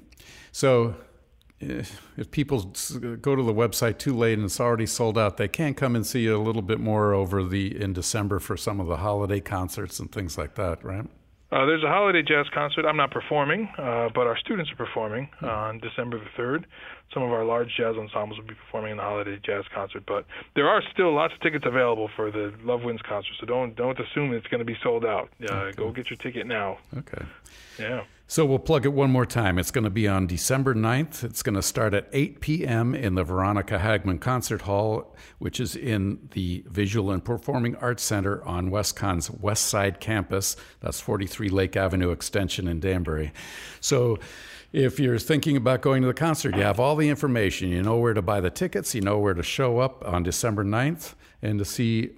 So, 0.50 0.96
if 1.60 2.00
if 2.16 2.30
people 2.30 2.72
go 3.20 3.36
to 3.36 3.42
the 3.42 3.54
website 3.54 3.98
too 3.98 4.16
late 4.16 4.34
and 4.38 4.44
it's 4.44 4.60
already 4.60 4.86
sold 4.86 5.16
out, 5.16 5.36
they 5.36 5.48
can 5.48 5.74
come 5.74 5.94
and 5.94 6.04
see 6.04 6.22
you 6.24 6.36
a 6.36 6.42
little 6.42 6.62
bit 6.62 6.80
more 6.80 7.14
over 7.14 7.44
the 7.44 7.80
in 7.80 7.92
December 7.92 8.38
for 8.40 8.56
some 8.56 8.80
of 8.80 8.86
the 8.88 8.96
holiday 8.98 9.40
concerts 9.40 10.00
and 10.00 10.10
things 10.10 10.36
like 10.36 10.54
that, 10.56 10.84
right? 10.84 11.06
Uh, 11.52 11.66
there's 11.66 11.84
a 11.84 11.88
holiday 11.88 12.22
jazz 12.22 12.46
concert. 12.52 12.84
I'm 12.84 12.96
not 12.96 13.10
performing, 13.10 13.68
uh, 13.78 14.08
but 14.14 14.26
our 14.26 14.36
students 14.36 14.72
are 14.72 14.76
performing 14.76 15.28
on 15.40 15.78
December 15.78 16.18
the 16.18 16.42
3rd. 16.42 16.64
Some 17.12 17.22
of 17.22 17.30
our 17.30 17.44
large 17.44 17.68
jazz 17.76 17.96
ensembles 17.96 18.38
will 18.38 18.46
be 18.46 18.54
performing 18.54 18.92
in 18.92 18.96
the 18.96 19.02
holiday 19.04 19.38
jazz 19.44 19.64
concert. 19.72 20.02
But 20.06 20.24
there 20.56 20.68
are 20.68 20.82
still 20.92 21.14
lots 21.14 21.34
of 21.34 21.40
tickets 21.40 21.64
available 21.66 22.10
for 22.16 22.30
the 22.30 22.52
Love 22.64 22.82
Wins 22.82 23.02
concert, 23.02 23.34
so 23.38 23.46
don't 23.46 23.76
don't 23.76 23.98
assume 24.00 24.32
it's 24.32 24.48
going 24.48 24.58
to 24.60 24.64
be 24.64 24.76
sold 24.82 25.04
out. 25.04 25.30
Uh, 25.48 25.70
go 25.72 25.92
get 25.92 26.10
your 26.10 26.16
ticket 26.16 26.46
now. 26.46 26.78
Okay. 26.96 27.24
Yeah. 27.78 28.02
So 28.26 28.46
we'll 28.46 28.58
plug 28.58 28.86
it 28.86 28.92
one 28.94 29.10
more 29.10 29.26
time. 29.26 29.58
It's 29.58 29.70
going 29.70 29.84
to 29.84 29.90
be 29.90 30.08
on 30.08 30.26
December 30.26 30.74
9th. 30.74 31.24
It's 31.24 31.42
going 31.42 31.56
to 31.56 31.62
start 31.62 31.92
at 31.92 32.08
8 32.10 32.40
p.m. 32.40 32.94
in 32.94 33.16
the 33.16 33.22
Veronica 33.22 33.78
Hagman 33.78 34.18
Concert 34.18 34.62
Hall, 34.62 35.14
which 35.38 35.60
is 35.60 35.76
in 35.76 36.30
the 36.32 36.64
Visual 36.66 37.10
and 37.10 37.22
Performing 37.22 37.76
Arts 37.76 38.02
Center 38.02 38.42
on 38.44 38.70
WestConn's 38.70 39.30
West 39.30 39.66
Side 39.66 40.00
campus. 40.00 40.56
That's 40.80 41.00
43 41.00 41.50
Lake 41.50 41.76
Avenue 41.76 42.12
Extension 42.12 42.66
in 42.66 42.80
Danbury. 42.80 43.30
So 43.80 44.18
if 44.72 44.98
you're 44.98 45.18
thinking 45.18 45.58
about 45.58 45.82
going 45.82 46.00
to 46.00 46.08
the 46.08 46.14
concert, 46.14 46.56
you 46.56 46.62
have 46.62 46.80
all 46.80 46.96
the 46.96 47.10
information. 47.10 47.68
You 47.68 47.82
know 47.82 47.98
where 47.98 48.14
to 48.14 48.22
buy 48.22 48.40
the 48.40 48.50
tickets, 48.50 48.94
you 48.94 49.02
know 49.02 49.18
where 49.18 49.34
to 49.34 49.42
show 49.42 49.80
up 49.80 50.02
on 50.04 50.22
December 50.22 50.64
9th 50.64 51.14
and 51.42 51.58
to 51.58 51.64
see 51.64 52.12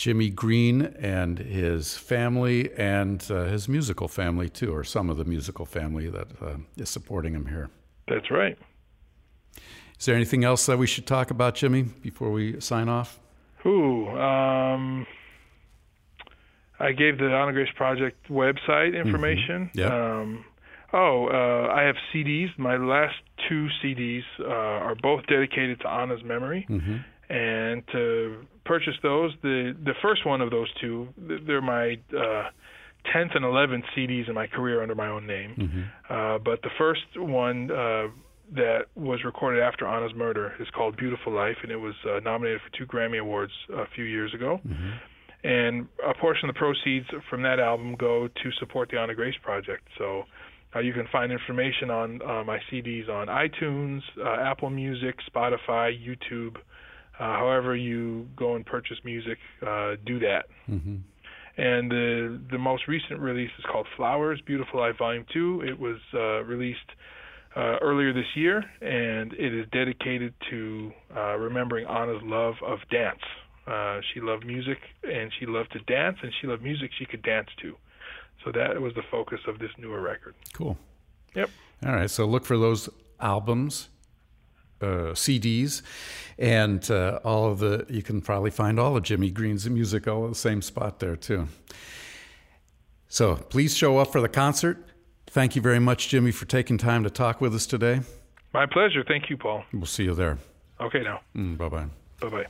Jimmy 0.00 0.30
Greene 0.30 0.80
and 0.98 1.38
his 1.38 1.94
family 1.94 2.72
and 2.78 3.22
uh, 3.30 3.44
his 3.44 3.68
musical 3.68 4.08
family 4.08 4.48
too, 4.48 4.74
or 4.74 4.82
some 4.82 5.10
of 5.10 5.18
the 5.18 5.26
musical 5.26 5.66
family 5.66 6.08
that 6.08 6.26
uh, 6.40 6.56
is 6.78 6.88
supporting 6.88 7.34
him 7.34 7.44
here. 7.44 7.68
That's 8.08 8.30
right. 8.30 8.56
Is 9.98 10.06
there 10.06 10.14
anything 10.14 10.42
else 10.42 10.64
that 10.64 10.78
we 10.78 10.86
should 10.86 11.06
talk 11.06 11.30
about, 11.30 11.54
Jimmy, 11.54 11.82
before 11.82 12.30
we 12.30 12.58
sign 12.60 12.88
off? 12.88 13.20
Who? 13.58 14.08
Um, 14.08 15.06
I 16.78 16.92
gave 16.92 17.18
the 17.18 17.26
Anna 17.26 17.52
Grace 17.52 17.68
Project 17.76 18.26
website 18.30 18.98
information. 18.98 19.70
Yep. 19.74 19.92
Um, 19.92 20.44
oh, 20.94 21.26
uh, 21.26 21.74
I 21.74 21.82
have 21.82 21.96
CDs. 22.14 22.48
My 22.56 22.78
last 22.78 23.16
two 23.50 23.68
CDs 23.84 24.22
uh, 24.40 24.46
are 24.46 24.94
both 24.94 25.26
dedicated 25.26 25.78
to 25.80 25.90
Anna's 25.90 26.24
memory. 26.24 26.66
And 27.30 27.84
to 27.92 28.44
purchase 28.64 28.94
those, 29.02 29.30
the 29.42 29.72
the 29.84 29.94
first 30.02 30.26
one 30.26 30.40
of 30.40 30.50
those 30.50 30.68
two, 30.80 31.08
they're 31.46 31.62
my 31.62 31.92
uh, 32.10 32.50
10th 33.14 33.36
and 33.36 33.44
11th 33.44 33.84
CDs 33.96 34.28
in 34.28 34.34
my 34.34 34.46
career 34.48 34.82
under 34.82 34.94
my 34.96 35.08
own 35.08 35.26
name. 35.26 35.52
Uh, 36.08 36.38
but 36.38 36.60
the 36.62 36.70
first 36.76 37.02
one 37.16 37.70
uh, 37.70 38.08
that 38.54 38.86
was 38.96 39.20
recorded 39.24 39.62
after 39.62 39.86
Anna's 39.86 40.12
murder 40.16 40.54
is 40.58 40.66
called 40.74 40.96
Beautiful 40.96 41.32
Life, 41.32 41.56
and 41.62 41.70
it 41.70 41.76
was 41.76 41.94
uh, 42.04 42.18
nominated 42.20 42.60
for 42.62 42.76
two 42.76 42.84
Grammy 42.86 43.20
Awards 43.20 43.52
a 43.72 43.84
few 43.94 44.04
years 44.04 44.34
ago. 44.34 44.60
And 45.42 45.86
a 46.06 46.12
portion 46.20 46.48
of 46.48 46.54
the 46.54 46.58
proceeds 46.58 47.06
from 47.30 47.42
that 47.42 47.60
album 47.60 47.94
go 47.98 48.28
to 48.28 48.52
support 48.58 48.90
the 48.90 48.98
Anna 48.98 49.14
Grace 49.14 49.36
Project. 49.42 49.84
So 49.96 50.24
uh, 50.74 50.80
you 50.80 50.92
can 50.92 51.06
find 51.10 51.32
information 51.32 51.90
on 51.90 52.20
uh, 52.22 52.44
my 52.44 52.58
CDs 52.70 53.08
on 53.08 53.28
iTunes, 53.28 54.00
uh, 54.18 54.50
Apple 54.50 54.68
Music, 54.68 55.14
Spotify, 55.32 55.92
YouTube. 55.96 56.56
Uh, 57.20 57.24
however 57.36 57.76
you 57.76 58.26
go 58.34 58.54
and 58.56 58.64
purchase 58.64 58.96
music, 59.04 59.38
uh, 59.66 59.96
do 60.06 60.18
that. 60.20 60.46
And 61.56 61.90
the 61.90 62.40
the 62.50 62.58
most 62.58 62.88
recent 62.88 63.20
release 63.20 63.50
is 63.58 63.64
called 63.70 63.86
Flowers, 63.96 64.40
Beautiful 64.46 64.80
Life 64.80 64.96
Volume 64.98 65.26
Two. 65.32 65.60
It 65.60 65.78
was 65.78 65.98
uh, 66.14 66.42
released 66.44 66.90
uh, 67.54 67.76
earlier 67.82 68.12
this 68.12 68.30
year, 68.34 68.64
and 68.80 69.32
it 69.34 69.52
is 69.52 69.66
dedicated 69.70 70.32
to 70.48 70.92
uh, 71.14 71.36
remembering 71.36 71.86
Anna's 71.86 72.22
love 72.22 72.54
of 72.64 72.78
dance. 72.90 73.20
Uh, 73.66 74.00
she 74.14 74.20
loved 74.20 74.46
music, 74.46 74.78
and 75.02 75.30
she 75.38 75.44
loved 75.46 75.72
to 75.72 75.80
dance, 75.80 76.16
and 76.22 76.32
she 76.40 76.46
loved 76.46 76.62
music 76.62 76.90
she 76.98 77.04
could 77.04 77.22
dance 77.22 77.48
to. 77.60 77.76
So 78.44 78.52
that 78.52 78.80
was 78.80 78.94
the 78.94 79.02
focus 79.10 79.40
of 79.46 79.58
this 79.58 79.70
newer 79.76 80.00
record. 80.00 80.34
Cool. 80.54 80.78
Yep. 81.34 81.50
All 81.84 81.92
right. 81.92 82.10
So 82.10 82.24
look 82.24 82.46
for 82.46 82.56
those 82.56 82.88
albums, 83.20 83.90
uh, 84.80 85.14
CDs, 85.14 85.82
and 86.38 86.90
uh, 86.90 87.20
all 87.24 87.50
of 87.50 87.58
the. 87.58 87.86
You 87.88 88.02
can 88.02 88.20
probably 88.20 88.50
find 88.50 88.78
all 88.78 88.96
of 88.96 89.02
Jimmy 89.02 89.30
Greene's 89.30 89.68
music 89.68 90.08
all 90.08 90.24
in 90.24 90.30
the 90.30 90.36
same 90.36 90.62
spot 90.62 90.98
there 91.00 91.16
too. 91.16 91.48
So 93.08 93.36
please 93.36 93.76
show 93.76 93.98
up 93.98 94.12
for 94.12 94.20
the 94.20 94.28
concert. 94.28 94.78
Thank 95.26 95.54
you 95.54 95.62
very 95.62 95.78
much, 95.78 96.08
Jimmy, 96.08 96.32
for 96.32 96.44
taking 96.46 96.78
time 96.78 97.04
to 97.04 97.10
talk 97.10 97.40
with 97.40 97.54
us 97.54 97.66
today. 97.66 98.00
My 98.52 98.66
pleasure. 98.66 99.04
Thank 99.06 99.30
you, 99.30 99.36
Paul. 99.36 99.64
We'll 99.72 99.86
see 99.86 100.04
you 100.04 100.14
there. 100.14 100.38
Okay, 100.80 101.02
now. 101.02 101.20
Mm, 101.36 101.56
bye 101.56 101.68
bye. 101.68 101.86
Bye 102.20 102.28
bye. 102.28 102.46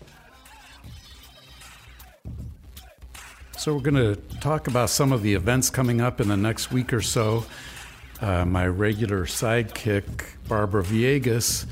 So, 3.57 3.75
we're 3.75 3.83
going 3.83 3.97
to 3.97 4.17
talk 4.39 4.69
about 4.69 4.89
some 4.89 5.13
of 5.13 5.23
the 5.23 5.35
events 5.35 5.69
coming 5.69 6.01
up 6.01 6.21
in 6.21 6.29
the 6.29 6.37
next 6.37 6.73
week 6.73 6.95
or 6.95 7.03
so. 7.03 7.45
Uh, 8.21 8.47
my 8.47 8.67
regular 8.67 9.27
sidekick, 9.27 10.25
Barbara 10.49 10.83
Villegas, 10.83 11.67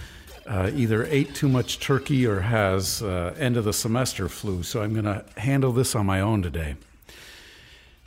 uh, 0.49 0.71
either 0.75 1.05
ate 1.05 1.35
too 1.35 1.49
much 1.49 1.79
turkey 1.79 2.27
or 2.27 2.41
has 2.41 3.03
uh, 3.03 3.35
end 3.39 3.57
of 3.57 3.65
the 3.65 3.73
semester 3.73 4.29
flu, 4.29 4.63
so 4.63 4.83
I'm 4.83 4.95
going 4.95 5.05
to 5.05 5.25
handle 5.37 5.73
this 5.73 5.95
on 5.95 6.07
my 6.07 6.21
own 6.21 6.43
today. 6.43 6.77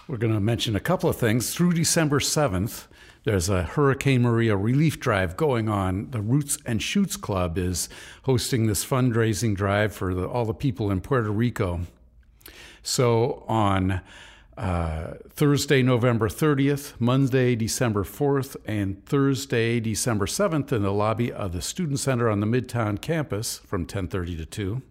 We're 0.07 0.17
going 0.17 0.33
to 0.33 0.39
mention 0.39 0.75
a 0.75 0.79
couple 0.79 1.09
of 1.09 1.15
things. 1.15 1.53
Through 1.53 1.73
December 1.73 2.19
7th, 2.19 2.87
there's 3.23 3.47
a 3.47 3.63
Hurricane 3.63 4.23
Maria 4.23 4.57
relief 4.57 4.99
drive 4.99 5.37
going 5.37 5.69
on. 5.69 6.09
The 6.09 6.21
Roots 6.21 6.57
and 6.65 6.81
Shoots 6.81 7.15
Club 7.15 7.59
is 7.59 7.87
hosting 8.23 8.65
this 8.65 8.83
fundraising 8.83 9.55
drive 9.55 9.93
for 9.93 10.15
the, 10.15 10.27
all 10.27 10.45
the 10.45 10.55
people 10.55 10.89
in 10.89 11.01
Puerto 11.01 11.29
Rico. 11.29 11.81
So 12.81 13.45
on 13.47 14.01
uh, 14.61 15.15
Thursday, 15.27 15.81
November 15.81 16.29
30th, 16.29 16.93
Monday, 16.99 17.55
December 17.55 18.03
4th, 18.03 18.55
and 18.67 19.03
Thursday, 19.07 19.79
December 19.79 20.27
7th 20.27 20.71
in 20.71 20.83
the 20.83 20.93
lobby 20.93 21.31
of 21.31 21.51
the 21.51 21.63
Student 21.63 21.99
Center 21.99 22.29
on 22.29 22.41
the 22.41 22.45
Midtown 22.45 23.01
campus 23.01 23.57
from 23.65 23.87
10:30 23.87 24.37
to 24.37 24.45
2. 24.45 24.83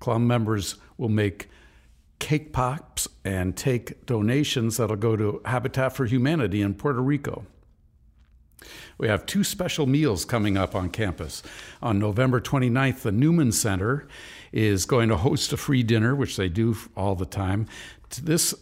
Club 0.00 0.22
members 0.22 0.76
will 0.96 1.10
make 1.10 1.50
cake 2.20 2.54
pops 2.54 3.06
and 3.22 3.54
take 3.54 4.06
donations 4.06 4.78
that'll 4.78 4.96
go 4.96 5.14
to 5.14 5.42
Habitat 5.44 5.94
for 5.94 6.06
Humanity 6.06 6.62
in 6.62 6.72
Puerto 6.72 7.02
Rico. 7.02 7.44
We 8.98 9.08
have 9.08 9.26
two 9.26 9.44
special 9.44 9.86
meals 9.86 10.24
coming 10.24 10.56
up 10.56 10.74
on 10.74 10.88
campus. 10.88 11.42
On 11.82 11.98
November 11.98 12.40
29th, 12.40 13.02
the 13.02 13.12
Newman 13.12 13.52
Center 13.52 14.08
is 14.52 14.86
going 14.86 15.10
to 15.10 15.18
host 15.18 15.52
a 15.52 15.56
free 15.56 15.82
dinner, 15.82 16.14
which 16.14 16.36
they 16.36 16.48
do 16.48 16.76
all 16.96 17.14
the 17.14 17.26
time. 17.26 17.66
This, 18.22 18.54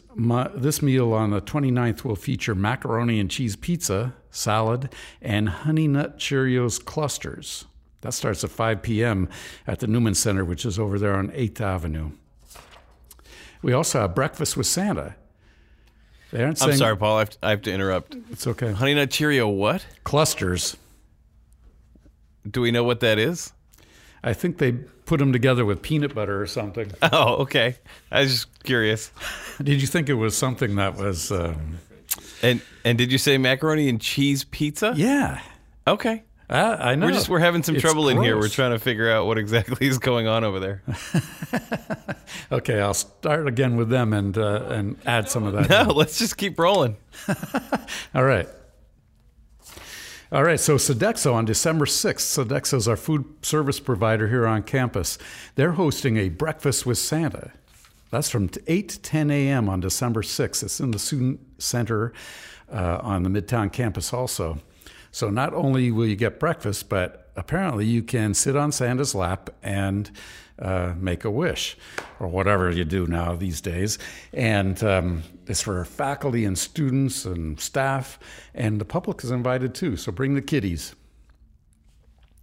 this 0.55 0.83
meal 0.83 1.13
on 1.13 1.31
the 1.31 1.41
29th 1.41 2.05
will 2.05 2.17
feature 2.17 2.55
macaroni 2.55 3.21
and 3.21 3.31
cheese 3.31 3.57
pizza, 3.57 4.15
salad, 4.31 4.91
and 5.21 5.49
Honey 5.49 5.87
Nut 5.87 6.19
Cheerios 6.19 6.83
clusters. 6.85 7.67
That 8.01 8.13
starts 8.15 8.45
at 8.45 8.51
5 8.51 8.83
p.m. 8.83 9.29
at 9.67 9.81
the 9.81 9.87
Newman 9.87 10.15
Center, 10.15 10.45
which 10.45 10.67
is 10.67 10.79
over 10.79 10.99
there 10.99 11.15
on 11.15 11.29
8th 11.29 11.61
Avenue. 11.61 12.11
We 13.63 13.73
also 13.73 14.01
have 14.01 14.15
breakfast 14.15 14.57
with 14.57 14.67
Santa. 14.67 15.17
They 16.31 16.43
aren't 16.43 16.59
saying, 16.59 16.73
I'm 16.73 16.79
sorry, 16.79 16.97
Paul. 16.97 17.17
I 17.17 17.19
have, 17.21 17.31
to, 17.31 17.39
I 17.43 17.51
have 17.51 17.63
to 17.63 17.73
interrupt. 17.73 18.17
It's 18.31 18.47
okay. 18.47 18.73
Honey 18.73 18.95
Nut 18.95 19.11
Cheerio, 19.11 19.49
what? 19.49 19.87
Clusters. 20.05 20.77
Do 22.51 22.61
we 22.61 22.71
know 22.71 22.85
what 22.85 23.01
that 23.01 23.19
is? 23.19 23.53
I 24.23 24.33
think 24.33 24.59
they 24.59 24.75
put 25.07 25.19
them 25.19 25.33
together 25.33 25.65
with 25.65 25.83
peanut 25.83 26.15
butter 26.15 26.41
or 26.41 26.47
something. 26.47 26.91
Oh, 27.13 27.43
okay. 27.43 27.77
I 28.11 28.21
was 28.21 28.31
just 28.31 28.65
curious. 28.65 29.11
Did 29.63 29.81
you 29.81 29.87
think 29.87 30.09
it 30.09 30.15
was 30.15 30.37
something 30.37 30.77
that 30.77 30.97
was? 30.97 31.31
Um... 31.31 31.79
And 32.43 32.61
and 32.85 32.99
did 32.99 33.13
you 33.13 33.19
say 33.19 33.39
macaroni 33.39 33.89
and 33.89 34.01
cheese 34.01 34.45
pizza? 34.45 34.95
Yeah. 34.97 35.41
Okay. 35.87 36.25
Uh, 36.49 36.77
I 36.79 36.95
know. 36.95 37.07
We're 37.07 37.13
just 37.13 37.29
we're 37.29 37.39
having 37.39 37.63
some 37.63 37.77
it's 37.77 37.83
trouble 37.83 38.05
gross. 38.05 38.17
in 38.17 38.23
here. 38.23 38.37
We're 38.39 38.49
trying 38.49 38.73
to 38.73 38.79
figure 38.79 39.11
out 39.11 39.27
what 39.27 39.39
exactly 39.39 39.87
is 39.87 39.99
going 39.99 40.27
on 40.27 40.45
over 40.45 40.61
there. 40.61 40.83
okay, 42.53 42.81
I'll 42.81 42.95
start 42.95 43.49
again 43.49 43.77
with 43.77 43.89
them 43.89 44.13
and 44.13 44.37
uh, 44.37 44.65
and 44.69 44.97
add 45.07 45.29
some 45.29 45.45
of 45.45 45.55
that. 45.55 45.71
No, 45.71 45.91
in. 45.91 45.97
let's 45.97 46.19
just 46.19 46.37
keep 46.37 46.59
rolling. 46.59 46.97
All 48.15 48.25
right. 48.25 48.49
All 50.35 50.43
right, 50.43 50.59
so 50.59 50.75
Sodexo 50.75 51.33
on 51.33 51.45
December 51.45 51.85
6th, 51.85 52.45
Sodexo 52.45 52.75
is 52.75 52.89
our 52.89 52.97
food 52.97 53.25
service 53.43 53.79
provider 53.79 54.27
here 54.27 54.49
on 54.49 54.65
campus. 54.65 55.17
They're 55.55 55.75
hosting 55.75 56.17
a 56.17 56.29
breakfast 56.29 56.85
with 56.85 56.99
Santa. 56.99 57.53
That's 58.11 58.31
from 58.31 58.51
8 58.67 58.89
to 58.89 59.01
10 59.01 59.31
a.m. 59.31 59.69
on 59.69 59.79
December 59.79 60.23
6th. 60.23 60.65
It's 60.65 60.81
in 60.81 60.91
the 60.91 60.99
Student 60.99 61.39
Center 61.63 62.13
uh, 62.69 62.99
on 63.01 63.23
the 63.23 63.31
Midtown 63.31 63.73
campus 63.73 64.13
also. 64.13 64.59
So 65.13 65.31
not 65.31 65.55
only 65.55 65.93
will 65.93 66.07
you 66.07 66.17
get 66.17 66.41
breakfast, 66.41 66.89
but 66.89 67.24
apparently 67.37 67.85
you 67.87 68.03
can 68.03 68.35
sit 68.35 68.57
on 68.57 68.73
Santa's 68.73 69.15
lap 69.15 69.51
and 69.63 70.11
uh, 70.59 70.95
make 70.97 71.25
a 71.25 71.31
wish 71.31 71.77
or 72.21 72.29
whatever 72.29 72.71
you 72.71 72.85
do 72.85 73.07
now 73.07 73.35
these 73.35 73.61
days. 73.61 73.99
And 74.33 74.83
um, 74.85 75.23
it's 75.47 75.63
for 75.63 75.85
faculty 75.85 76.45
and 76.45 76.57
students 76.59 77.25
and 77.25 77.59
staff, 77.59 78.19
and 78.55 78.81
the 78.81 78.85
public 78.85 79.25
is 79.25 79.31
invited 79.31 79.75
too. 79.75 79.97
So 79.97 80.13
bring 80.13 80.35
the 80.35 80.43
kiddies. 80.43 80.95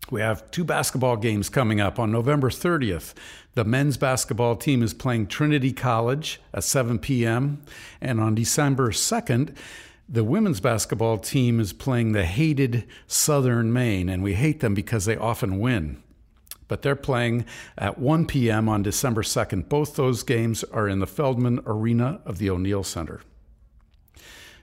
We 0.09 0.19
have 0.19 0.51
two 0.51 0.65
basketball 0.65 1.15
games 1.15 1.47
coming 1.47 1.79
up 1.79 1.97
on 1.97 2.11
November 2.11 2.49
30th. 2.49 3.13
The 3.53 3.63
men's 3.63 3.95
basketball 3.95 4.57
team 4.57 4.83
is 4.83 4.93
playing 4.93 5.27
Trinity 5.27 5.71
College 5.71 6.41
at 6.53 6.65
7 6.65 6.99
p.m. 6.99 7.63
And 8.01 8.19
on 8.19 8.35
December 8.35 8.91
2nd, 8.91 9.55
the 10.11 10.23
women's 10.25 10.59
basketball 10.59 11.17
team 11.17 11.61
is 11.61 11.71
playing 11.71 12.11
the 12.11 12.25
hated 12.25 12.85
Southern 13.07 13.71
Maine, 13.71 14.09
and 14.09 14.21
we 14.21 14.33
hate 14.33 14.59
them 14.59 14.73
because 14.73 15.05
they 15.05 15.15
often 15.15 15.57
win. 15.57 16.03
But 16.67 16.81
they're 16.81 16.97
playing 16.97 17.45
at 17.77 17.97
1 17.97 18.25
p.m. 18.25 18.67
on 18.67 18.83
December 18.83 19.23
2nd. 19.23 19.69
Both 19.69 19.95
those 19.95 20.23
games 20.23 20.65
are 20.65 20.87
in 20.87 20.99
the 20.99 21.07
Feldman 21.07 21.61
Arena 21.65 22.19
of 22.25 22.39
the 22.39 22.49
O'Neill 22.49 22.83
Center. 22.83 23.21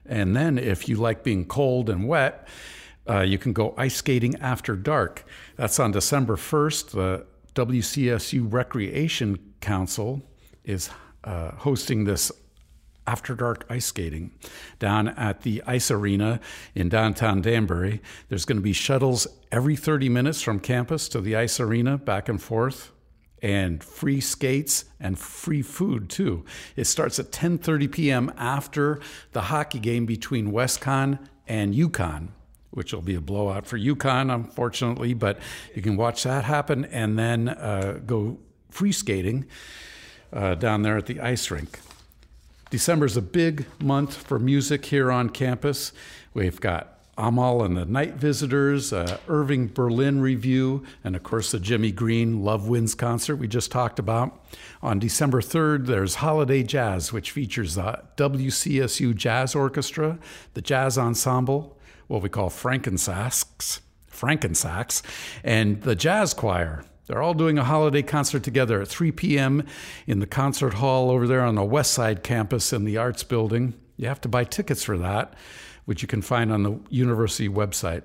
And 0.04 0.36
then, 0.36 0.58
if 0.58 0.86
you 0.86 0.96
like 0.96 1.22
being 1.22 1.46
cold 1.46 1.88
and 1.88 2.06
wet, 2.06 2.46
uh, 3.08 3.20
you 3.20 3.38
can 3.38 3.54
go 3.54 3.74
ice 3.78 3.96
skating 3.96 4.36
after 4.36 4.76
dark. 4.76 5.24
That's 5.56 5.80
on 5.80 5.92
December 5.92 6.36
1st. 6.36 6.90
The 6.90 7.26
WCSU 7.54 8.52
Recreation 8.52 9.38
Council 9.60 10.22
is 10.64 10.90
uh, 11.24 11.52
hosting 11.52 12.04
this 12.04 12.30
after 13.08 13.34
dark 13.34 13.64
ice 13.70 13.86
skating 13.86 14.30
down 14.78 15.08
at 15.08 15.40
the 15.40 15.62
ice 15.66 15.90
arena 15.90 16.38
in 16.74 16.90
downtown 16.90 17.40
Danbury. 17.40 18.02
There's 18.28 18.44
going 18.44 18.58
to 18.58 18.62
be 18.62 18.74
shuttles 18.74 19.26
every 19.50 19.76
30 19.76 20.10
minutes 20.10 20.42
from 20.42 20.60
campus 20.60 21.08
to 21.08 21.22
the 21.22 21.34
ice 21.34 21.58
arena 21.58 21.96
back 21.96 22.28
and 22.28 22.40
forth 22.40 22.92
and 23.40 23.82
free 23.82 24.20
skates 24.20 24.84
and 25.00 25.18
free 25.18 25.62
food 25.62 26.10
too. 26.10 26.44
It 26.76 26.84
starts 26.84 27.18
at 27.18 27.32
10:30 27.32 27.90
p.m. 27.90 28.32
after 28.36 29.00
the 29.32 29.42
hockey 29.42 29.78
game 29.78 30.04
between 30.04 30.52
WestConn 30.52 31.18
and 31.46 31.74
UConn, 31.74 32.28
which 32.72 32.92
will 32.92 33.00
be 33.00 33.14
a 33.14 33.22
blowout 33.22 33.64
for 33.64 33.78
UConn, 33.78 34.34
unfortunately, 34.34 35.14
but 35.14 35.38
you 35.74 35.80
can 35.80 35.96
watch 35.96 36.24
that 36.24 36.44
happen 36.44 36.84
and 36.86 37.18
then 37.18 37.48
uh, 37.48 38.00
go 38.04 38.38
free 38.68 38.92
skating 38.92 39.46
uh, 40.30 40.54
down 40.56 40.82
there 40.82 40.98
at 40.98 41.06
the 41.06 41.20
ice 41.20 41.50
rink. 41.50 41.78
December 42.70 43.06
is 43.06 43.16
a 43.16 43.22
big 43.22 43.64
month 43.82 44.14
for 44.14 44.38
music 44.38 44.84
here 44.86 45.10
on 45.10 45.30
campus. 45.30 45.92
We've 46.34 46.60
got 46.60 46.98
Amahl 47.16 47.64
and 47.64 47.74
the 47.74 47.86
Night 47.86 48.16
Visitors, 48.16 48.92
uh, 48.92 49.18
Irving 49.26 49.68
Berlin 49.68 50.20
Review, 50.20 50.84
and 51.02 51.16
of 51.16 51.22
course 51.22 51.50
the 51.50 51.58
Jimmy 51.58 51.90
Greene 51.90 52.44
Love 52.44 52.68
Wins 52.68 52.94
concert 52.94 53.36
we 53.36 53.48
just 53.48 53.72
talked 53.72 53.98
about. 53.98 54.44
On 54.82 54.98
December 54.98 55.40
3rd, 55.40 55.86
there's 55.86 56.16
Holiday 56.16 56.62
Jazz, 56.62 57.10
which 57.10 57.30
features 57.30 57.74
the 57.74 58.02
WCSU 58.16 59.16
Jazz 59.16 59.54
Orchestra, 59.54 60.18
the 60.52 60.62
Jazz 60.62 60.98
Ensemble, 60.98 61.78
what 62.06 62.20
we 62.20 62.28
call 62.28 62.50
Frankensax, 62.50 63.80
Frankensax, 64.12 65.02
and 65.42 65.80
the 65.82 65.96
Jazz 65.96 66.34
Choir. 66.34 66.84
They're 67.08 67.22
all 67.22 67.34
doing 67.34 67.56
a 67.56 67.64
holiday 67.64 68.02
concert 68.02 68.42
together 68.42 68.82
at 68.82 68.88
3 68.88 69.12
p.m. 69.12 69.64
in 70.06 70.20
the 70.20 70.26
concert 70.26 70.74
hall 70.74 71.10
over 71.10 71.26
there 71.26 71.40
on 71.40 71.54
the 71.54 71.64
West 71.64 71.92
Side 71.92 72.22
campus 72.22 72.70
in 72.70 72.84
the 72.84 72.98
Arts 72.98 73.24
Building. 73.24 73.72
You 73.96 74.08
have 74.08 74.20
to 74.20 74.28
buy 74.28 74.44
tickets 74.44 74.84
for 74.84 74.98
that, 74.98 75.32
which 75.86 76.02
you 76.02 76.08
can 76.08 76.20
find 76.20 76.52
on 76.52 76.62
the 76.64 76.78
university 76.90 77.48
website. 77.48 78.02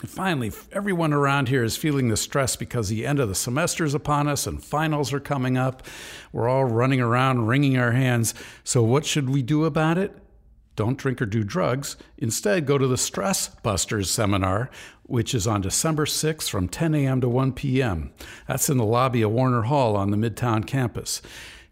And 0.00 0.10
finally, 0.10 0.52
everyone 0.70 1.14
around 1.14 1.48
here 1.48 1.64
is 1.64 1.76
feeling 1.78 2.08
the 2.08 2.16
stress 2.16 2.56
because 2.56 2.90
the 2.90 3.06
end 3.06 3.18
of 3.18 3.30
the 3.30 3.34
semester 3.34 3.84
is 3.84 3.94
upon 3.94 4.28
us 4.28 4.46
and 4.46 4.62
finals 4.62 5.12
are 5.14 5.20
coming 5.20 5.56
up. 5.56 5.82
We're 6.30 6.48
all 6.48 6.64
running 6.64 7.00
around 7.00 7.46
wringing 7.46 7.78
our 7.78 7.92
hands. 7.92 8.34
So, 8.64 8.82
what 8.82 9.06
should 9.06 9.30
we 9.30 9.42
do 9.42 9.64
about 9.64 9.96
it? 9.96 10.21
Don't 10.74 10.98
drink 10.98 11.20
or 11.20 11.26
do 11.26 11.44
drugs. 11.44 11.96
Instead, 12.16 12.66
go 12.66 12.78
to 12.78 12.86
the 12.86 12.96
Stress 12.96 13.48
Busters 13.48 14.10
seminar, 14.10 14.70
which 15.02 15.34
is 15.34 15.46
on 15.46 15.60
December 15.60 16.06
6th 16.06 16.48
from 16.48 16.68
10 16.68 16.94
a.m. 16.94 17.20
to 17.20 17.28
1 17.28 17.52
p.m. 17.52 18.12
That's 18.48 18.70
in 18.70 18.78
the 18.78 18.84
lobby 18.84 19.22
of 19.22 19.32
Warner 19.32 19.62
Hall 19.62 19.96
on 19.96 20.10
the 20.10 20.16
Midtown 20.16 20.66
campus. 20.66 21.20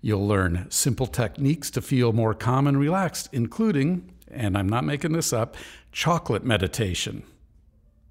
You'll 0.02 0.26
learn 0.26 0.66
simple 0.70 1.06
techniques 1.06 1.70
to 1.72 1.82
feel 1.82 2.12
more 2.12 2.34
calm 2.34 2.66
and 2.66 2.78
relaxed, 2.78 3.28
including, 3.32 4.12
and 4.30 4.56
I'm 4.56 4.68
not 4.68 4.84
making 4.84 5.12
this 5.12 5.32
up, 5.32 5.56
chocolate 5.92 6.44
meditation. 6.44 7.22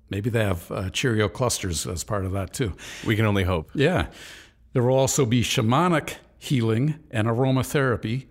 Maybe 0.10 0.30
they 0.30 0.44
have 0.44 0.72
uh, 0.72 0.90
Cheerio 0.90 1.30
clusters 1.30 1.86
as 1.86 2.04
part 2.04 2.26
of 2.26 2.32
that 2.32 2.54
too. 2.54 2.74
We 3.06 3.16
can 3.16 3.26
only 3.26 3.44
hope. 3.44 3.70
Yeah. 3.76 4.08
There 4.74 4.84
will 4.84 4.98
also 4.98 5.26
be 5.26 5.44
shamanic 5.44 6.16
healing 6.40 7.00
and 7.12 7.28
aromatherapy 7.28 8.26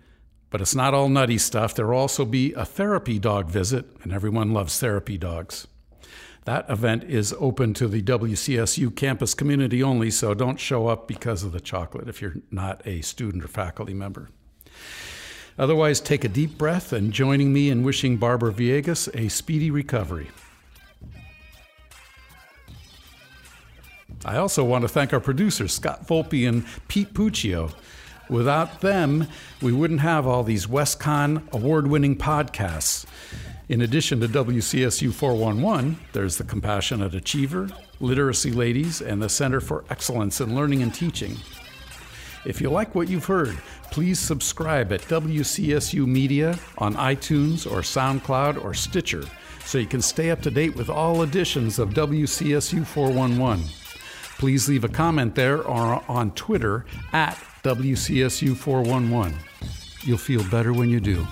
but 0.49 0.61
it's 0.61 0.75
not 0.75 0.93
all 0.93 1.09
nutty 1.09 1.37
stuff. 1.37 1.75
There 1.75 1.87
will 1.87 1.97
also 1.97 2.25
be 2.25 2.53
a 2.53 2.65
therapy 2.65 3.19
dog 3.19 3.49
visit, 3.49 3.85
and 4.03 4.11
everyone 4.11 4.53
loves 4.53 4.79
therapy 4.79 5.17
dogs. 5.17 5.67
That 6.45 6.69
event 6.69 7.03
is 7.03 7.35
open 7.39 7.73
to 7.75 7.87
the 7.87 8.01
WCSU 8.01 8.95
campus 8.95 9.33
community 9.33 9.83
only, 9.83 10.09
so 10.09 10.33
don't 10.33 10.59
show 10.59 10.87
up 10.87 11.07
because 11.07 11.43
of 11.43 11.51
the 11.51 11.59
chocolate 11.59 12.07
if 12.07 12.21
you're 12.21 12.37
not 12.49 12.81
a 12.85 13.01
student 13.01 13.43
or 13.43 13.47
faculty 13.47 13.93
member. 13.93 14.29
Otherwise, 15.59 15.99
take 15.99 16.23
a 16.23 16.29
deep 16.29 16.57
breath 16.57 16.93
and 16.93 17.11
joining 17.11 17.51
me 17.51 17.69
in 17.69 17.83
wishing 17.83 18.17
Barbara 18.17 18.53
Viegas 18.53 19.13
a 19.13 19.27
speedy 19.29 19.69
recovery. 19.69 20.29
I 24.25 24.37
also 24.37 24.63
want 24.63 24.83
to 24.83 24.87
thank 24.87 25.13
our 25.13 25.19
producers, 25.19 25.73
Scott 25.73 26.07
Volpe 26.07 26.47
and 26.47 26.65
Pete 26.87 27.13
Puccio. 27.13 27.73
Without 28.29 28.81
them, 28.81 29.27
we 29.61 29.71
wouldn't 29.71 30.01
have 30.01 30.27
all 30.27 30.43
these 30.43 30.67
WestConn 30.67 31.51
award 31.51 31.87
winning 31.87 32.15
podcasts. 32.15 33.05
In 33.67 33.81
addition 33.81 34.19
to 34.19 34.27
WCSU 34.27 35.11
411, 35.11 35.99
there's 36.13 36.37
the 36.37 36.43
Compassionate 36.43 37.15
Achiever, 37.15 37.69
Literacy 37.99 38.51
Ladies, 38.51 39.01
and 39.01 39.21
the 39.21 39.29
Center 39.29 39.59
for 39.59 39.83
Excellence 39.89 40.41
in 40.41 40.55
Learning 40.55 40.83
and 40.83 40.93
Teaching. 40.93 41.37
If 42.45 42.61
you 42.61 42.69
like 42.69 42.95
what 42.95 43.09
you've 43.09 43.25
heard, 43.25 43.57
please 43.91 44.19
subscribe 44.19 44.93
at 44.93 45.01
WCSU 45.01 46.07
Media 46.07 46.57
on 46.77 46.95
iTunes 46.95 47.69
or 47.69 47.81
SoundCloud 47.81 48.63
or 48.63 48.73
Stitcher 48.73 49.23
so 49.65 49.77
you 49.77 49.87
can 49.87 50.01
stay 50.01 50.31
up 50.31 50.41
to 50.43 50.51
date 50.51 50.75
with 50.75 50.89
all 50.89 51.21
editions 51.21 51.79
of 51.79 51.89
WCSU 51.89 52.85
411. 52.85 53.65
Please 54.37 54.69
leave 54.69 54.83
a 54.83 54.89
comment 54.89 55.35
there 55.35 55.61
or 55.61 56.03
on 56.07 56.31
Twitter 56.31 56.85
at 57.11 57.37
WCSU 57.63 58.55
411. 58.55 59.37
You'll 60.03 60.17
feel 60.17 60.43
better 60.49 60.71
when 60.71 60.89
you 60.89 60.99
do. 60.99 61.27